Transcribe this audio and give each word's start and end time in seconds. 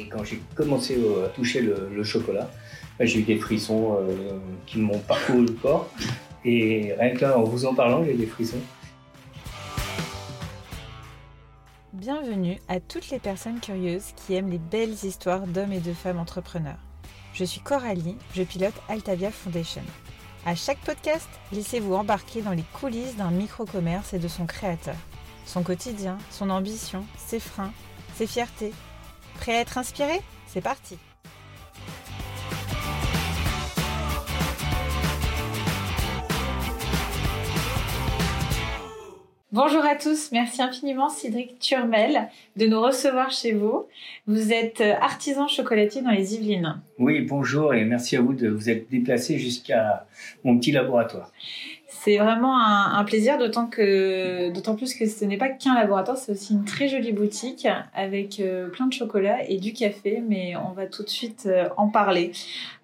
Et 0.00 0.06
quand 0.06 0.24
j'ai 0.24 0.40
commencé 0.54 0.98
à 1.22 1.28
toucher 1.28 1.60
le, 1.60 2.02
chocolat, 2.04 2.50
bah, 2.98 3.04
j'ai 3.04 3.20
eu 3.20 3.22
des 3.22 3.36
frissons 3.36 3.98
euh, 4.00 4.38
qui 4.64 4.78
m'ont 4.78 4.98
parcouru 4.98 5.44
le 5.44 5.52
corps. 5.52 5.90
Et 6.42 6.94
rien 6.98 7.14
que 7.14 7.26
en 7.26 7.42
vous 7.42 7.66
en 7.66 7.74
parlant, 7.74 8.02
j'ai 8.02 8.14
des 8.14 8.24
frissons. 8.24 8.60
Bienvenue 11.92 12.58
à 12.66 12.80
toutes 12.80 13.10
les 13.10 13.18
personnes 13.18 13.60
curieuses 13.60 14.14
qui 14.16 14.34
aiment 14.34 14.48
les 14.48 14.58
belles 14.58 14.96
histoires 15.02 15.46
d'hommes 15.46 15.72
et 15.72 15.80
de 15.80 15.92
femmes 15.92 16.18
entrepreneurs. 16.18 16.78
Je 17.34 17.44
suis 17.44 17.60
Coralie, 17.60 18.16
je 18.34 18.42
pilote 18.42 18.72
Altavia 18.88 19.30
Foundation. 19.30 19.82
À 20.46 20.54
chaque 20.54 20.80
podcast, 20.80 21.28
laissez-vous 21.52 21.92
embarquer 21.92 22.40
dans 22.40 22.52
les 22.52 22.64
coulisses 22.72 23.16
d'un 23.16 23.30
micro-commerce 23.30 24.14
et 24.14 24.18
de 24.18 24.28
son 24.28 24.46
créateur. 24.46 24.96
Son 25.44 25.62
quotidien, 25.62 26.16
son 26.30 26.48
ambition, 26.48 27.04
ses 27.18 27.38
freins, 27.38 27.72
ses 28.14 28.26
fiertés. 28.26 28.72
Prêt 29.40 29.56
à 29.56 29.60
être 29.60 29.78
inspiré 29.78 30.20
C'est 30.48 30.60
parti 30.60 30.98
Bonjour 39.52 39.84
à 39.84 39.96
tous, 39.96 40.30
merci 40.30 40.62
infiniment 40.62 41.08
Cédric 41.08 41.58
Turmel 41.58 42.28
de 42.56 42.66
nous 42.66 42.80
recevoir 42.80 43.30
chez 43.30 43.52
vous. 43.52 43.86
Vous 44.26 44.52
êtes 44.52 44.80
artisan 44.80 45.48
chocolatier 45.48 46.02
dans 46.02 46.10
les 46.10 46.34
Yvelines. 46.34 46.80
Oui, 46.98 47.22
bonjour 47.22 47.74
et 47.74 47.84
merci 47.84 48.16
à 48.16 48.20
vous 48.20 48.34
de 48.34 48.48
vous 48.48 48.68
être 48.68 48.88
déplacé 48.90 49.38
jusqu'à 49.38 50.06
mon 50.44 50.58
petit 50.58 50.70
laboratoire. 50.70 51.32
C'est 52.02 52.16
vraiment 52.16 52.58
un, 52.58 53.04
plaisir, 53.04 53.36
d'autant 53.36 53.66
plus 53.66 54.94
que 54.94 55.06
ce 55.06 55.22
n'est 55.26 55.36
pas 55.36 55.50
qu'un 55.50 55.74
laboratoire, 55.74 56.16
c'est 56.16 56.32
aussi 56.32 56.54
une 56.54 56.64
très 56.64 56.88
jolie 56.88 57.12
boutique 57.12 57.68
avec 57.94 58.40
euh, 58.40 58.70
plein 58.70 58.86
de 58.86 58.92
chocolat 58.94 59.46
et 59.46 59.58
du 59.58 59.74
café, 59.74 60.22
mais 60.26 60.54
on 60.56 60.72
va 60.72 60.86
tout 60.86 61.02
de 61.02 61.10
suite 61.10 61.44
euh, 61.44 61.68
en 61.76 61.88
parler. 61.88 62.32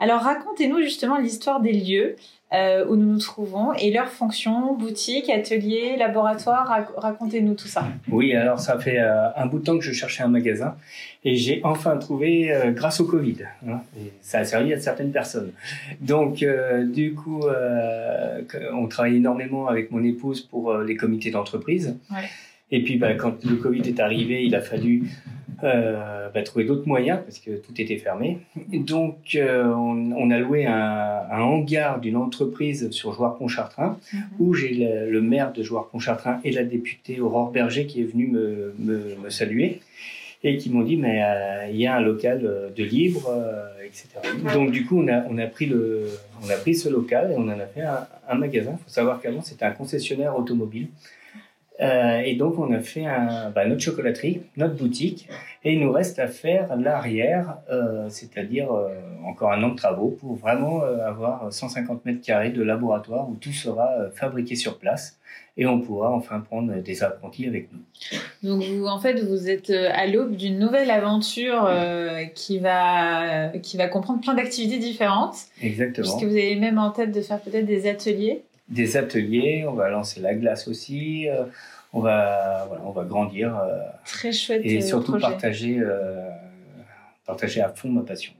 Alors 0.00 0.20
racontez-nous 0.20 0.82
justement 0.82 1.16
l'histoire 1.16 1.62
des 1.62 1.72
lieux. 1.72 2.16
Euh, 2.52 2.86
où 2.86 2.94
nous 2.94 3.14
nous 3.14 3.18
trouvons 3.18 3.72
et 3.72 3.90
leurs 3.90 4.08
fonctions, 4.08 4.76
boutique, 4.76 5.28
atelier, 5.30 5.96
laboratoire. 5.98 6.92
Racontez-nous 6.96 7.54
tout 7.54 7.66
ça. 7.66 7.88
Oui, 8.08 8.36
alors 8.36 8.60
ça 8.60 8.78
fait 8.78 9.00
euh, 9.00 9.32
un 9.34 9.46
bout 9.46 9.58
de 9.58 9.64
temps 9.64 9.76
que 9.76 9.82
je 9.82 9.92
cherchais 9.92 10.22
un 10.22 10.28
magasin 10.28 10.76
et 11.24 11.34
j'ai 11.34 11.60
enfin 11.64 11.96
trouvé 11.96 12.52
euh, 12.52 12.70
grâce 12.70 13.00
au 13.00 13.04
Covid. 13.04 13.38
Hein, 13.68 13.80
et 13.98 14.12
ça 14.20 14.38
a 14.38 14.44
servi 14.44 14.72
à 14.72 14.78
certaines 14.78 15.10
personnes. 15.10 15.50
Donc, 16.00 16.44
du 16.92 17.14
coup, 17.14 17.42
on 18.72 18.86
travaille 18.86 19.16
énormément 19.16 19.66
avec 19.66 19.90
mon 19.90 20.04
épouse 20.04 20.40
pour 20.40 20.72
les 20.78 20.94
comités 20.94 21.32
d'entreprise. 21.32 21.98
Ouais. 22.12 22.28
Et 22.70 22.82
puis, 22.84 22.96
bah, 22.96 23.14
quand 23.14 23.44
le 23.44 23.56
Covid 23.56 23.82
est 23.88 23.98
arrivé, 23.98 24.44
il 24.44 24.54
a 24.54 24.60
fallu 24.60 25.02
euh, 25.64 26.28
bah, 26.34 26.42
trouver 26.42 26.64
d'autres 26.64 26.86
moyens 26.86 27.20
parce 27.24 27.38
que 27.38 27.52
tout 27.52 27.80
était 27.80 27.96
fermé. 27.96 28.38
Donc, 28.72 29.34
euh, 29.34 29.64
on, 29.64 30.12
on, 30.12 30.30
a 30.30 30.38
loué 30.38 30.66
un, 30.66 31.22
un 31.30 31.40
hangar 31.40 32.00
d'une 32.00 32.16
entreprise 32.16 32.90
sur 32.90 33.12
Jouarre-Pontchartrain 33.14 33.98
mhm. 34.12 34.20
où 34.38 34.54
j'ai 34.54 34.74
le, 34.74 35.20
maire 35.22 35.52
de 35.52 35.62
Jouarre-Pontchartrain 35.62 36.40
et 36.44 36.52
la 36.52 36.64
députée 36.64 37.20
Aurore 37.20 37.52
Berger 37.52 37.86
qui 37.86 38.02
est 38.02 38.04
venue 38.04 38.26
me, 38.26 38.74
me, 38.78 39.16
me 39.22 39.30
saluer 39.30 39.80
et 40.44 40.58
qui 40.58 40.70
m'ont 40.70 40.82
dit 40.82 40.96
mais 40.96 41.22
euh, 41.24 41.68
il 41.70 41.76
y 41.76 41.86
a 41.86 41.96
un 41.96 42.00
local 42.00 42.42
euh, 42.44 42.68
de 42.70 42.84
libre, 42.84 43.32
etc. 43.84 44.08
Donc 44.52 44.70
du 44.70 44.84
coup 44.84 45.00
on 45.00 45.08
a 45.08 45.24
on 45.30 45.38
a 45.38 45.46
pris 45.46 45.66
le 45.66 46.08
on 46.44 46.50
a 46.50 46.56
pris 46.56 46.74
ce 46.74 46.88
local 46.88 47.30
et 47.32 47.34
on 47.34 47.48
en 47.48 47.58
a 47.58 47.66
fait 47.66 47.80
un, 47.80 48.06
un 48.28 48.34
magasin. 48.34 48.72
Il 48.78 48.84
faut 48.84 48.90
savoir 48.90 49.20
qu'avant 49.20 49.40
c'était 49.40 49.64
un 49.64 49.72
concessionnaire 49.72 50.38
automobile. 50.38 50.88
Euh, 51.80 52.20
et 52.20 52.34
donc, 52.34 52.58
on 52.58 52.72
a 52.72 52.80
fait 52.80 53.04
un, 53.04 53.50
bah, 53.50 53.66
notre 53.66 53.82
chocolaterie, 53.82 54.40
notre 54.56 54.74
boutique, 54.74 55.28
et 55.64 55.74
il 55.74 55.80
nous 55.80 55.92
reste 55.92 56.18
à 56.18 56.26
faire 56.26 56.76
l'arrière, 56.76 57.58
euh, 57.70 58.06
c'est-à-dire 58.08 58.72
euh, 58.72 58.88
encore 59.24 59.52
un 59.52 59.62
an 59.62 59.70
de 59.70 59.76
travaux 59.76 60.08
pour 60.08 60.36
vraiment 60.36 60.80
avoir 60.80 61.52
150 61.52 62.04
mètres 62.04 62.24
carrés 62.24 62.50
de 62.50 62.62
laboratoire 62.62 63.28
où 63.28 63.34
tout 63.34 63.52
sera 63.52 63.88
fabriqué 64.14 64.54
sur 64.54 64.78
place 64.78 65.18
et 65.58 65.66
on 65.66 65.80
pourra 65.80 66.12
enfin 66.12 66.40
prendre 66.40 66.74
des 66.74 67.02
apprentis 67.02 67.46
avec 67.46 67.70
nous. 67.72 67.80
Donc, 68.42 68.62
vous, 68.62 68.86
en 68.86 69.00
fait, 69.00 69.20
vous 69.24 69.50
êtes 69.50 69.70
à 69.70 70.06
l'aube 70.06 70.36
d'une 70.36 70.58
nouvelle 70.58 70.90
aventure 70.90 71.68
qui 72.34 72.58
va 72.58 73.48
qui 73.58 73.76
va 73.76 73.88
comprendre 73.88 74.20
plein 74.20 74.34
d'activités 74.34 74.78
différentes. 74.78 75.36
Exactement. 75.60 76.06
Puisque 76.06 76.30
vous 76.30 76.36
avez 76.36 76.56
même 76.56 76.78
en 76.78 76.90
tête 76.90 77.10
de 77.10 77.20
faire 77.20 77.40
peut-être 77.40 77.66
des 77.66 77.88
ateliers 77.88 78.44
des 78.68 78.96
ateliers, 78.96 79.64
on 79.68 79.74
va 79.74 79.88
lancer 79.88 80.20
la 80.20 80.34
glace 80.34 80.68
aussi, 80.68 81.28
euh, 81.28 81.44
on 81.92 82.00
va 82.00 82.64
voilà, 82.68 82.82
on 82.84 82.90
va 82.90 83.04
grandir. 83.04 83.56
Euh, 83.56 83.78
Très 84.04 84.32
chouette. 84.32 84.62
Et 84.64 84.78
euh, 84.78 84.80
surtout 84.80 85.18
partager 85.18 85.80
partager 87.24 87.60
à 87.60 87.68
fond 87.70 87.88
ma 87.88 88.02
passion. 88.02 88.32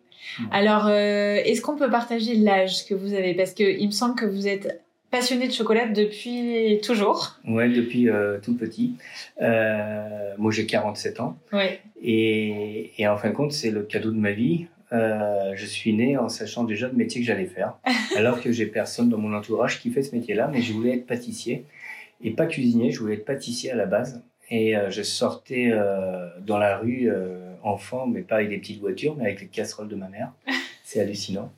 Alors, 0.51 0.89
est-ce 0.91 1.61
qu'on 1.61 1.77
peut 1.77 1.91
partager 1.91 2.35
l'âge 2.35 2.87
que 2.87 2.95
vous 2.95 3.15
avez? 3.15 3.35
Parce 3.35 3.53
que 3.53 3.63
il 3.63 3.87
me 3.87 3.93
semble 3.93 4.15
que 4.17 4.27
vous 4.27 4.47
êtes 4.49 4.83
passionné 5.11 5.47
de 5.49 5.53
chocolat 5.53 5.87
depuis 5.87 6.81
toujours. 6.83 7.37
Ouais, 7.47 7.69
depuis 7.69 8.09
tout 8.43 8.57
petit. 8.57 8.97
moi, 9.41 10.51
j'ai 10.51 10.67
47 10.67 11.21
ans. 11.21 11.37
Ouais. 11.53 11.81
Et, 12.03 12.93
et 12.99 13.09
en 13.09 13.17
fin 13.17 13.31
de 13.31 13.35
compte, 13.35 13.53
c'est 13.53 13.71
le 13.71 13.83
cadeau 13.83 14.11
de 14.11 14.19
ma 14.19 14.33
vie. 14.33 14.67
Euh, 14.93 15.53
je 15.57 15.67
suis 15.67 15.93
né 15.93 16.17
en 16.17 16.29
sachant 16.29 16.65
déjà 16.65 16.87
le 16.87 16.95
métier 16.95 17.21
que 17.21 17.27
j'allais 17.27 17.47
faire, 17.47 17.77
alors 18.17 18.41
que 18.41 18.53
j'ai 18.53 18.67
personne 18.67 19.09
dans 19.09 19.19
mon 19.19 19.35
entourage 19.35 19.81
qui 19.81 19.91
fait 19.91 20.03
ce 20.03 20.15
métier-là, 20.15 20.49
mais 20.53 20.63
je 20.63 20.73
voulais 20.73 20.97
être 20.97 21.07
pâtissier 21.07 21.65
et 22.23 22.31
pas 22.31 22.47
cuisinier, 22.47 22.91
je 22.91 23.01
voulais 23.01 23.15
être 23.15 23.25
pâtissier 23.25 23.71
à 23.71 23.75
la 23.75 23.87
base. 23.87 24.23
Et 24.49 24.77
euh, 24.77 24.91
je 24.91 25.03
sortais 25.03 25.71
euh, 25.73 26.29
dans 26.41 26.59
la 26.59 26.79
rue 26.79 27.11
enfant, 27.65 28.07
mais 28.07 28.23
pas 28.23 28.37
avec 28.37 28.51
des 28.51 28.59
petites 28.59 28.81
voitures, 28.81 29.17
mais 29.17 29.25
avec 29.25 29.41
les 29.41 29.49
casseroles 29.49 29.89
de 29.89 29.97
ma 29.97 30.09
mère. 30.09 30.33
C'est 30.89 31.01
hallucinant. 31.01 31.51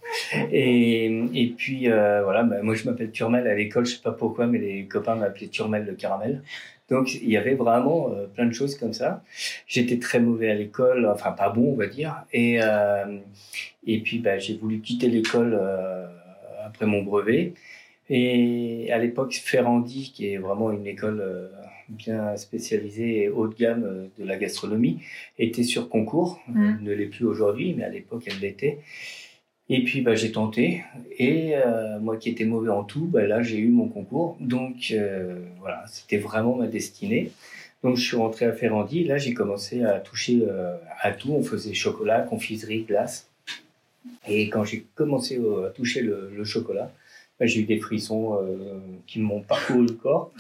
Et, 0.51 1.05
et 1.35 1.49
puis 1.55 1.87
voilà, 1.89 2.45
bah, 2.45 2.63
moi 2.63 2.75
je 2.75 2.87
m'appelle 2.87 3.11
Turmel 3.11 3.47
à 3.47 3.55
l'école, 3.55 3.85
je 3.85 3.97
sais 3.97 4.03
pas 4.03 4.13
pourquoi, 4.13 4.47
mais 4.47 4.57
les 4.57 4.87
copains 4.87 5.17
m'appelaient 5.17 5.49
Turmel 5.49 5.85
le 5.85 5.93
caramel. 5.93 6.43
Donc 6.89 7.15
il 7.15 7.29
y 7.29 7.37
avait 7.37 7.55
vraiment 7.55 8.11
euh, 8.13 8.27
plein 8.27 8.47
de 8.47 8.53
choses 8.53 8.77
comme 8.77 8.95
ça. 8.95 9.23
J'étais 9.67 9.99
très 9.99 10.21
mauvais 10.21 10.51
à 10.51 10.55
l'école, 10.55 11.07
enfin 11.07 11.33
pas 11.33 11.51
bon 11.51 11.73
on 11.73 11.77
va 11.77 11.87
dire. 11.87 12.25
Et 12.33 12.61
euh, 12.63 13.19
et 13.87 14.01
puis 14.01 14.19
bah, 14.19 14.39
j'ai 14.39 14.57
voulu 14.57 14.81
quitter 14.81 15.09
l'école 15.09 15.57
euh, 15.61 16.07
après 16.65 16.87
mon 16.87 17.03
brevet. 17.03 17.53
Et 18.09 18.89
à 18.91 18.97
l'époque 18.97 19.35
Ferrandi, 19.35 20.13
qui 20.15 20.33
est 20.33 20.39
vraiment 20.39 20.71
une 20.73 20.87
école 20.87 21.21
euh, 21.21 21.49
bien 21.89 22.37
spécialisée 22.37 23.23
et 23.23 23.29
haut 23.29 23.49
de 23.49 23.55
gamme 23.55 24.09
de 24.19 24.25
la 24.25 24.37
gastronomie, 24.37 25.01
était 25.39 25.63
sur 25.63 25.89
concours. 25.89 26.41
Mmh. 26.49 26.77
Elle 26.79 26.85
ne 26.85 26.93
l'est 26.93 27.07
plus 27.07 27.25
aujourd'hui, 27.25 27.75
mais 27.77 27.85
à 27.85 27.89
l'époque 27.89 28.25
elle 28.27 28.41
l'était. 28.41 28.79
Et 29.71 29.85
puis 29.85 30.01
bah, 30.01 30.15
j'ai 30.15 30.33
tenté 30.33 30.83
et 31.19 31.55
euh, 31.55 31.99
moi 32.01 32.17
qui 32.17 32.31
étais 32.31 32.47
mauvais 32.47 32.71
en 32.71 32.85
tout, 32.85 33.05
bah, 33.05 33.27
là 33.27 33.43
j'ai 33.43 33.59
eu 33.59 33.69
mon 33.69 33.89
concours. 33.89 34.37
Donc 34.41 34.93
euh, 34.93 35.41
voilà, 35.61 35.85
c'était 35.89 36.17
vraiment 36.17 36.57
ma 36.57 36.67
destinée. 36.67 37.31
Donc 37.83 37.97
je 37.97 38.03
suis 38.03 38.17
rentré 38.17 38.47
à 38.47 38.53
Ferrandi. 38.53 39.05
Là 39.05 39.19
j'ai 39.19 39.35
commencé 39.35 39.83
à 39.83 40.01
toucher 40.01 40.41
euh, 40.49 40.77
à 41.01 41.13
tout. 41.13 41.33
On 41.33 41.43
faisait 41.43 41.75
chocolat, 41.75 42.23
confiserie, 42.23 42.85
glace. 42.85 43.29
Et 44.27 44.49
quand 44.49 44.65
j'ai 44.65 44.87
commencé 44.95 45.39
à 45.67 45.69
toucher 45.69 46.01
le, 46.01 46.31
le 46.35 46.45
chocolat, 46.45 46.91
bah, 47.39 47.45
j'ai 47.45 47.61
eu 47.61 47.65
des 47.65 47.79
frissons 47.79 48.39
qui 49.07 49.21
m'ont 49.21 49.43
parcouru 49.43 49.87
le 49.87 49.93
corps. 49.93 50.33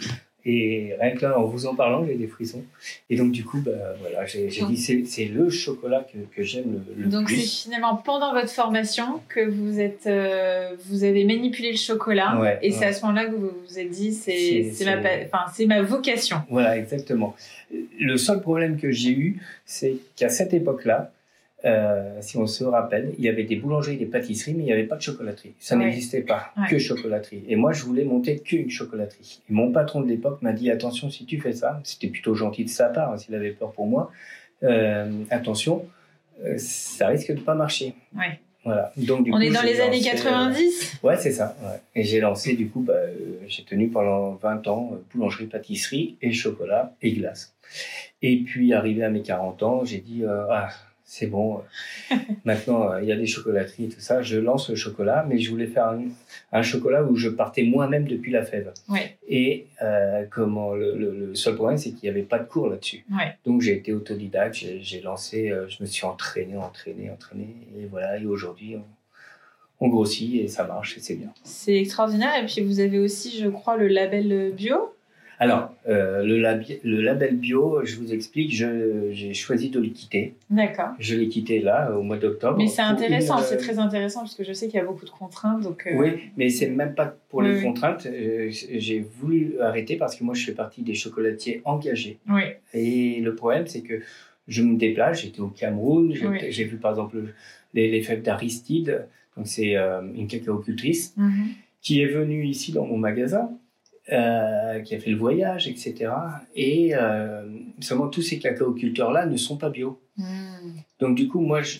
Et 0.44 0.94
rien 1.00 1.14
que 1.14 1.22
là, 1.22 1.38
en 1.38 1.44
vous 1.44 1.66
en 1.66 1.74
parlant, 1.74 2.06
j'ai 2.06 2.14
des 2.14 2.28
frissons. 2.28 2.62
Et 3.10 3.16
donc, 3.16 3.32
du 3.32 3.44
coup, 3.44 3.60
bah, 3.60 3.72
voilà, 4.00 4.24
j'ai 4.24 4.48
dit 4.48 4.76
c'est 4.76 5.24
le 5.26 5.50
chocolat 5.50 6.06
que, 6.10 6.18
que 6.34 6.42
j'aime 6.42 6.80
le, 6.96 7.04
le, 7.04 7.10
donc, 7.10 7.26
plus. 7.26 7.36
Donc, 7.36 7.44
c'est 7.44 7.64
finalement 7.64 7.96
pendant 7.96 8.32
votre 8.32 8.50
formation 8.50 9.20
que 9.28 9.40
vous 9.40 9.80
êtes, 9.80 10.06
euh, 10.06 10.70
vous 10.86 11.04
avez 11.04 11.24
manipulé 11.24 11.72
le 11.72 11.76
chocolat. 11.76 12.40
Ouais, 12.40 12.58
et 12.62 12.70
c'est 12.70 12.86
à 12.86 12.92
ce 12.92 13.02
moment-là 13.02 13.26
que 13.26 13.34
vous 13.34 13.50
vous 13.68 13.78
êtes 13.78 13.90
dit 13.90 14.12
c'est 14.12 14.72
ma, 14.86 15.66
ma 15.66 15.82
vocation. 15.82 16.38
Voilà, 16.48 16.78
exactement. 16.78 17.34
Le 17.98 18.16
seul 18.16 18.40
problème 18.40 18.78
que 18.78 18.90
j'ai 18.90 19.10
eu, 19.10 19.42
c'est 19.66 19.96
qu'à 20.16 20.28
cette 20.28 20.54
époque-là, 20.54 21.12
euh, 21.64 22.18
si 22.20 22.36
on 22.36 22.46
se 22.46 22.62
rappelle, 22.62 23.14
il 23.18 23.24
y 23.24 23.28
avait 23.28 23.42
des 23.42 23.56
boulangeries, 23.56 23.96
des 23.96 24.06
pâtisseries, 24.06 24.54
mais 24.54 24.62
il 24.62 24.66
n'y 24.66 24.72
avait 24.72 24.84
pas 24.84 24.96
de 24.96 25.02
chocolaterie. 25.02 25.54
Ça 25.58 25.74
n'existait 25.74 26.22
pas, 26.22 26.52
que 26.70 26.78
chocolaterie. 26.78 27.42
Et 27.48 27.56
moi, 27.56 27.72
je 27.72 27.82
voulais 27.82 28.04
monter 28.04 28.38
qu'une 28.38 28.70
chocolaterie. 28.70 29.40
Et 29.50 29.52
mon 29.52 29.72
patron 29.72 30.00
de 30.00 30.08
l'époque 30.08 30.40
m'a 30.40 30.52
dit 30.52 30.70
attention, 30.70 31.10
si 31.10 31.24
tu 31.24 31.40
fais 31.40 31.52
ça, 31.52 31.80
c'était 31.82 32.08
plutôt 32.08 32.34
gentil 32.34 32.64
de 32.64 32.70
sa 32.70 32.88
part, 32.88 33.12
hein, 33.12 33.16
s'il 33.16 33.34
avait 33.34 33.50
peur 33.50 33.72
pour 33.72 33.86
moi. 33.86 34.12
Euh, 34.62 35.10
attention, 35.30 35.84
euh, 36.44 36.54
ça 36.58 37.08
risque 37.08 37.32
de 37.32 37.40
pas 37.40 37.54
marcher. 37.54 37.94
Ouais. 38.16 38.38
Voilà. 38.64 38.92
Donc, 38.96 39.24
du 39.24 39.32
on 39.32 39.40
est 39.40 39.50
dans 39.50 39.62
les 39.62 39.80
années 39.80 40.00
90 40.00 40.98
Ouais, 41.02 41.16
c'est 41.16 41.32
ça. 41.32 41.56
Et 41.94 42.04
j'ai 42.04 42.20
lancé, 42.20 42.54
du 42.54 42.68
coup, 42.68 42.80
bah, 42.80 42.94
j'ai 43.48 43.64
tenu 43.64 43.88
pendant 43.88 44.34
20 44.34 44.68
ans 44.68 44.92
boulangerie, 45.12 45.46
pâtisserie 45.46 46.18
et 46.22 46.32
chocolat 46.32 46.94
et 47.02 47.12
glace. 47.12 47.56
Et 48.22 48.36
puis, 48.42 48.72
arrivé 48.74 49.02
à 49.02 49.10
mes 49.10 49.22
40 49.22 49.62
ans, 49.62 49.84
j'ai 49.84 49.98
dit, 49.98 50.22
ah, 50.50 50.68
c'est 51.10 51.26
bon. 51.26 51.62
Maintenant, 52.44 52.92
euh, 52.92 53.02
il 53.02 53.08
y 53.08 53.12
a 53.12 53.16
des 53.16 53.26
chocolateries 53.26 53.86
et 53.86 53.88
tout 53.88 54.00
ça. 54.00 54.20
Je 54.20 54.36
lance 54.36 54.68
le 54.68 54.76
chocolat, 54.76 55.24
mais 55.26 55.38
je 55.38 55.50
voulais 55.50 55.66
faire 55.66 55.96
un, 56.52 56.62
chocolat 56.62 57.02
où 57.02 57.16
je 57.16 57.30
partais 57.30 57.62
moi-même 57.62 58.06
depuis 58.06 58.30
la 58.30 58.44
fève. 58.44 58.74
Et 59.26 59.66
euh, 59.80 60.26
comment 60.30 60.74
le, 60.74 61.34
seul 61.34 61.54
problème, 61.54 61.78
c'est 61.78 61.92
qu'il 61.92 62.02
n'y 62.02 62.10
avait 62.10 62.26
pas 62.26 62.38
de 62.38 62.46
cours 62.46 62.68
là-dessus. 62.68 63.06
Donc 63.46 63.62
j'ai 63.62 63.72
été 63.72 63.94
autodidacte, 63.94 64.54
j'ai 64.54 65.00
lancé, 65.00 65.50
euh, 65.50 65.66
je 65.68 65.82
me 65.82 65.86
suis 65.86 66.04
entraîné, 66.04 66.58
entraîné, 66.58 67.10
entraîné, 67.10 67.56
et 67.78 67.86
voilà. 67.86 68.18
Et 68.18 68.26
aujourd'hui, 68.26 68.76
on, 68.76 69.86
on, 69.86 69.88
grossit 69.88 70.42
et 70.42 70.48
ça 70.48 70.64
marche 70.64 70.98
et 70.98 71.00
c'est 71.00 71.14
bien. 71.14 71.32
C'est 71.42 71.76
extraordinaire. 71.76 72.42
Et 72.42 72.44
puis 72.44 72.60
vous 72.60 72.80
avez 72.80 72.98
aussi, 72.98 73.38
je 73.38 73.48
crois, 73.48 73.78
le 73.78 73.88
label 73.88 74.52
bio. 74.54 74.92
Alors, 75.40 75.72
euh, 75.88 76.24
le, 76.24 76.36
le, 76.82 77.00
label 77.00 77.36
bio, 77.36 77.84
je 77.84 77.96
vous 77.96 78.12
explique, 78.12 78.50
j'ai 78.50 79.34
choisi 79.34 79.70
de 79.70 79.78
le 79.78 79.88
quitter. 79.88 80.34
D'accord. 80.50 80.90
Je 80.98 81.14
l'ai 81.14 81.28
quitté 81.28 81.60
là, 81.60 81.92
au 81.96 82.02
mois 82.02 82.16
d'octobre. 82.16 82.58
Mais 82.58 82.66
c'est 82.66 82.82
intéressant, 82.82 83.38
c'est 83.38 83.56
très 83.56 83.78
intéressant, 83.78 84.20
parce 84.20 84.34
que 84.34 84.42
je 84.42 84.52
sais 84.52 84.66
qu'il 84.66 84.76
y 84.76 84.82
a 84.82 84.84
beaucoup 84.84 85.04
de 85.04 85.10
contraintes. 85.10 85.62
Donc, 85.62 85.86
euh, 85.86 85.96
Oui, 85.96 86.08
mais 86.36 86.50
c'est 86.50 86.68
même 86.68 86.94
pas 86.94 87.14
pour 87.28 87.42
les 87.42 87.62
contraintes. 87.62 88.06
Euh, 88.06 88.48
j'ai 88.50 89.00
voulu 89.20 89.60
arrêter 89.60 89.96
parce 89.96 90.16
que 90.16 90.24
moi, 90.24 90.34
je 90.34 90.44
fais 90.44 90.54
partie 90.54 90.82
des 90.82 90.94
chocolatiers 90.94 91.62
engagés. 91.64 92.18
Oui. 92.28 92.42
Et 92.74 93.20
le 93.20 93.34
problème, 93.34 93.66
c'est 93.66 93.82
que 93.82 94.00
je 94.48 94.62
me 94.62 94.76
déplace, 94.76 95.22
j'étais 95.22 95.40
au 95.40 95.48
Cameroun, 95.48 96.14
j'ai 96.48 96.64
vu 96.64 96.78
par 96.78 96.92
exemple 96.92 97.18
les, 97.74 97.90
les 97.90 98.02
fèves 98.02 98.22
d'Aristide, 98.22 99.06
donc 99.36 99.46
c'est 99.46 99.76
une 99.76 100.26
cacaocultrice, 100.26 101.14
mm 101.16 101.44
qui 101.80 102.02
est 102.02 102.06
venue 102.06 102.44
ici 102.44 102.72
dans 102.72 102.84
mon 102.84 102.98
magasin 102.98 103.50
euh, 104.12 104.80
qui 104.80 104.94
a 104.94 104.98
fait 104.98 105.10
le 105.10 105.16
voyage, 105.16 105.68
etc. 105.68 106.10
Et 106.54 106.94
euh, 106.94 107.42
seulement 107.80 108.08
tous 108.08 108.22
ces 108.22 108.38
cacaoculteurs-là 108.38 109.26
ne 109.26 109.36
sont 109.36 109.56
pas 109.56 109.70
bio. 109.70 110.00
Hmm. 110.16 110.78
Donc 110.98 111.16
du 111.16 111.28
coup, 111.28 111.40
moi, 111.40 111.60
je, 111.62 111.78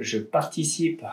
je, 0.00 0.18
participe 0.18 1.04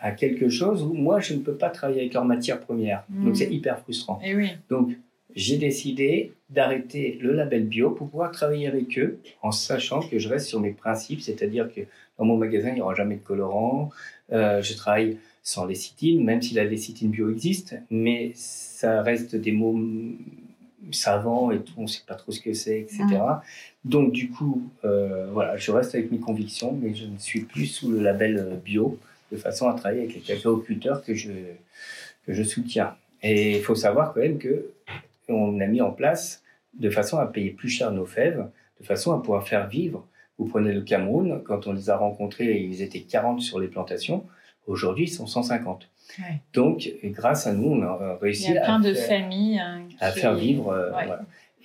à 0.00 0.12
quelque 0.12 0.48
chose 0.48 0.82
où 0.82 0.92
moi, 0.92 1.20
je 1.20 1.34
ne 1.34 1.40
peux 1.40 1.56
pas 1.56 1.70
travailler 1.70 2.00
avec 2.00 2.14
leur 2.14 2.24
matière 2.24 2.60
première. 2.60 3.04
Donc 3.08 3.36
c'est 3.36 3.48
hmm. 3.48 3.52
hyper 3.52 3.80
frustrant. 3.80 4.20
Et 4.24 4.34
oui. 4.34 4.50
Donc 4.68 4.96
j'ai 5.34 5.56
décidé 5.56 6.32
d'arrêter 6.48 7.18
le 7.20 7.32
label 7.32 7.64
bio 7.64 7.90
pour 7.90 8.08
pouvoir 8.08 8.30
travailler 8.32 8.66
avec 8.66 8.98
eux 8.98 9.20
en 9.42 9.52
sachant 9.52 10.00
que 10.00 10.18
je 10.18 10.28
reste 10.28 10.46
sur 10.46 10.60
mes 10.60 10.72
principes, 10.72 11.20
c'est-à-dire 11.20 11.72
que 11.72 11.82
dans 12.18 12.24
mon 12.24 12.36
magasin, 12.36 12.68
il 12.68 12.74
n'y 12.74 12.80
aura 12.80 12.94
jamais 12.94 13.16
de 13.16 13.22
colorant. 13.22 13.90
Euh, 14.32 14.60
je 14.62 14.74
travaille 14.74 15.18
sans 15.42 15.66
lécithine, 15.66 16.24
même 16.24 16.42
si 16.42 16.54
la 16.54 16.64
lécithine 16.64 17.10
bio 17.10 17.30
existe, 17.30 17.76
mais 17.90 18.32
ça 18.34 19.02
reste 19.02 19.36
des 19.36 19.52
mots 19.52 19.78
savants 20.92 21.50
et 21.50 21.60
tout, 21.60 21.74
on 21.76 21.82
ne 21.82 21.86
sait 21.86 22.02
pas 22.06 22.14
trop 22.14 22.32
ce 22.32 22.40
que 22.40 22.52
c'est, 22.52 22.80
etc. 22.80 23.04
Donc 23.84 24.12
du 24.12 24.30
coup, 24.30 24.70
euh, 24.84 25.28
voilà, 25.32 25.56
je 25.56 25.70
reste 25.70 25.94
avec 25.94 26.10
mes 26.10 26.18
convictions, 26.18 26.76
mais 26.80 26.94
je 26.94 27.06
ne 27.06 27.18
suis 27.18 27.40
plus 27.40 27.66
sous 27.66 27.90
le 27.90 28.00
label 28.00 28.38
euh, 28.38 28.56
bio, 28.56 28.98
de 29.32 29.36
façon 29.36 29.68
à 29.68 29.74
travailler 29.74 30.02
avec 30.02 30.14
les 30.14 30.20
cacaoculteurs 30.20 31.04
que 31.04 31.14
je, 31.14 31.30
que 32.26 32.32
je 32.32 32.42
soutiens. 32.42 32.94
Et 33.22 33.56
il 33.56 33.62
faut 33.62 33.74
savoir 33.74 34.12
quand 34.12 34.20
même 34.20 34.38
que 34.38 34.70
on 35.28 35.60
a 35.60 35.66
mis 35.66 35.80
en 35.80 35.92
place 35.92 36.42
de 36.74 36.90
façon 36.90 37.18
à 37.18 37.26
payer 37.26 37.50
plus 37.50 37.68
cher 37.68 37.92
nos 37.92 38.06
fèves, 38.06 38.48
de 38.80 38.84
façon 38.84 39.12
à 39.12 39.18
pouvoir 39.18 39.46
faire 39.46 39.68
vivre. 39.68 40.06
Vous 40.38 40.46
prenez 40.46 40.72
le 40.72 40.80
Cameroun, 40.80 41.42
quand 41.44 41.66
on 41.66 41.72
les 41.72 41.90
a 41.90 41.96
rencontrés, 41.96 42.60
ils 42.60 42.82
étaient 42.82 43.02
40 43.02 43.40
sur 43.40 43.60
les 43.60 43.68
plantations. 43.68 44.24
Aujourd'hui, 44.70 45.04
ils 45.04 45.12
sont 45.12 45.26
150. 45.26 45.90
Donc, 46.54 46.88
grâce 47.04 47.48
à 47.48 47.52
nous, 47.52 47.72
on 47.72 47.82
a 47.82 48.16
réussi 48.20 48.56
à, 48.56 48.78
de 48.78 48.94
faire, 48.94 49.22
familles 49.22 49.58
hein, 49.58 49.82
à 49.98 50.12
faire 50.12 50.34
vivre. 50.34 50.68
Euh, 50.70 50.92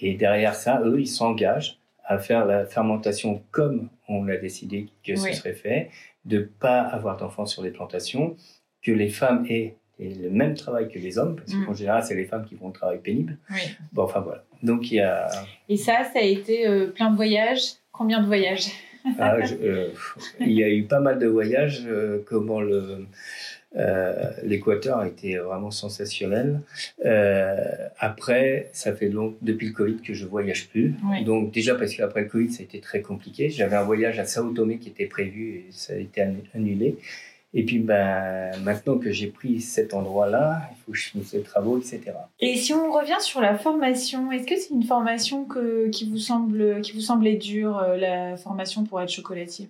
Et 0.01 0.15
derrière 0.15 0.55
ça, 0.55 0.81
eux, 0.83 0.99
ils 0.99 1.07
s'engagent 1.07 1.77
à 2.03 2.17
faire 2.17 2.45
la 2.45 2.65
fermentation 2.65 3.43
comme 3.51 3.89
on 4.07 4.27
a 4.27 4.37
décidé 4.37 4.89
que 5.03 5.15
ce 5.15 5.33
serait 5.33 5.53
fait, 5.53 5.91
de 6.25 6.39
pas 6.39 6.81
avoir 6.81 7.17
d'enfants 7.17 7.45
sur 7.45 7.61
les 7.61 7.71
plantations, 7.71 8.35
que 8.81 8.91
les 8.91 9.09
femmes 9.09 9.45
aient 9.49 9.75
le 9.99 10.29
même 10.29 10.55
travail 10.55 10.89
que 10.89 10.99
les 10.99 11.17
hommes, 11.19 11.35
parce 11.35 11.53
qu'en 11.53 11.71
mm. 11.71 11.75
général, 11.75 12.03
c'est 12.03 12.15
les 12.15 12.25
femmes 12.25 12.45
qui 12.45 12.55
font 12.55 12.67
le 12.67 12.73
travail 12.73 12.99
pénible. 12.99 13.37
Bon, 13.93 14.03
enfin 14.03 14.19
voilà. 14.19 14.43
Donc 14.63 14.91
il 14.91 14.95
y 14.95 14.99
a. 14.99 15.27
Et 15.69 15.77
ça, 15.77 16.03
ça 16.11 16.19
a 16.19 16.23
été 16.23 16.67
euh, 16.67 16.87
plein 16.87 17.11
de 17.11 17.15
voyages. 17.15 17.75
Combien 17.91 18.19
de 18.19 18.25
voyages? 18.25 18.67
Ah, 19.19 19.37
euh, 19.61 19.89
Il 20.39 20.51
y 20.51 20.63
a 20.63 20.69
eu 20.69 20.83
pas 20.83 20.99
mal 20.99 21.19
de 21.19 21.27
voyages. 21.27 21.87
comment 22.25 22.61
le 22.61 23.05
euh, 23.77 24.31
L'Équateur 24.43 24.99
a 24.99 25.07
été 25.07 25.37
vraiment 25.37 25.71
sensationnel. 25.71 26.61
Euh, 27.05 27.55
après, 27.99 28.69
ça 28.73 28.93
fait 28.93 29.09
long, 29.09 29.35
depuis 29.41 29.67
le 29.67 29.73
Covid 29.73 29.97
que 29.97 30.13
je 30.13 30.25
voyage 30.25 30.67
plus. 30.69 30.95
Donc 31.25 31.51
déjà 31.51 31.75
parce 31.75 31.93
qu'après 31.95 32.21
le 32.21 32.27
Covid, 32.27 32.51
ça 32.51 32.61
a 32.61 32.63
été 32.63 32.79
très 32.79 33.01
compliqué. 33.01 33.49
J'avais 33.49 33.75
un 33.75 33.83
voyage 33.83 34.19
à 34.19 34.25
Sao 34.25 34.49
Tomé 34.51 34.77
qui 34.77 34.89
était 34.89 35.07
prévu 35.07 35.55
et 35.55 35.65
ça 35.71 35.93
a 35.93 35.97
été 35.97 36.25
annulé. 36.53 36.97
Et 37.57 37.63
puis 37.63 37.79
ben, 37.79 38.51
maintenant 38.63 38.97
que 38.97 39.11
j'ai 39.11 39.27
pris 39.27 39.61
cet 39.61 39.93
endroit-là, 39.93 40.69
il 40.71 40.75
faut 40.83 40.91
que 40.91 40.97
je 40.97 41.05
finisse 41.05 41.33
les 41.33 41.41
travaux, 41.41 41.79
etc. 41.79 42.11
Et 42.41 42.57
si 42.57 42.73
on 42.73 42.91
revient 42.91 43.15
sur 43.21 43.39
la 43.39 43.57
formation, 43.57 44.29
est-ce 44.33 44.45
que 44.45 44.57
c'est 44.57 44.73
une 44.73 44.83
formation 44.83 45.45
que, 45.45 45.87
qui, 45.87 46.07
vous 46.09 46.17
semble, 46.17 46.81
qui 46.81 46.91
vous 46.91 46.99
semblait 46.99 47.37
dure, 47.37 47.79
euh, 47.79 47.95
la 47.95 48.35
formation 48.35 48.83
pour 48.83 49.01
être 49.01 49.09
chocolatier? 49.09 49.69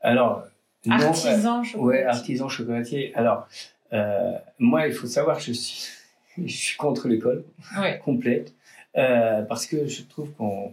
Alors, 0.00 0.44
artisan 0.88 1.62
chocolatier. 1.62 1.80
Ouais, 1.80 2.04
artisan 2.04 2.48
chocolatier. 2.48 3.14
Alors, 3.14 3.46
euh, 3.92 4.32
moi, 4.58 4.86
il 4.86 4.94
faut 4.94 5.06
savoir 5.06 5.36
que 5.36 5.44
je 5.44 5.52
suis, 5.52 5.86
je 6.46 6.56
suis 6.56 6.76
contre 6.78 7.08
l'école 7.08 7.44
complète 8.06 8.54
euh, 8.96 9.42
parce 9.42 9.66
que 9.66 9.86
je 9.86 10.02
trouve 10.02 10.32
qu'on 10.32 10.72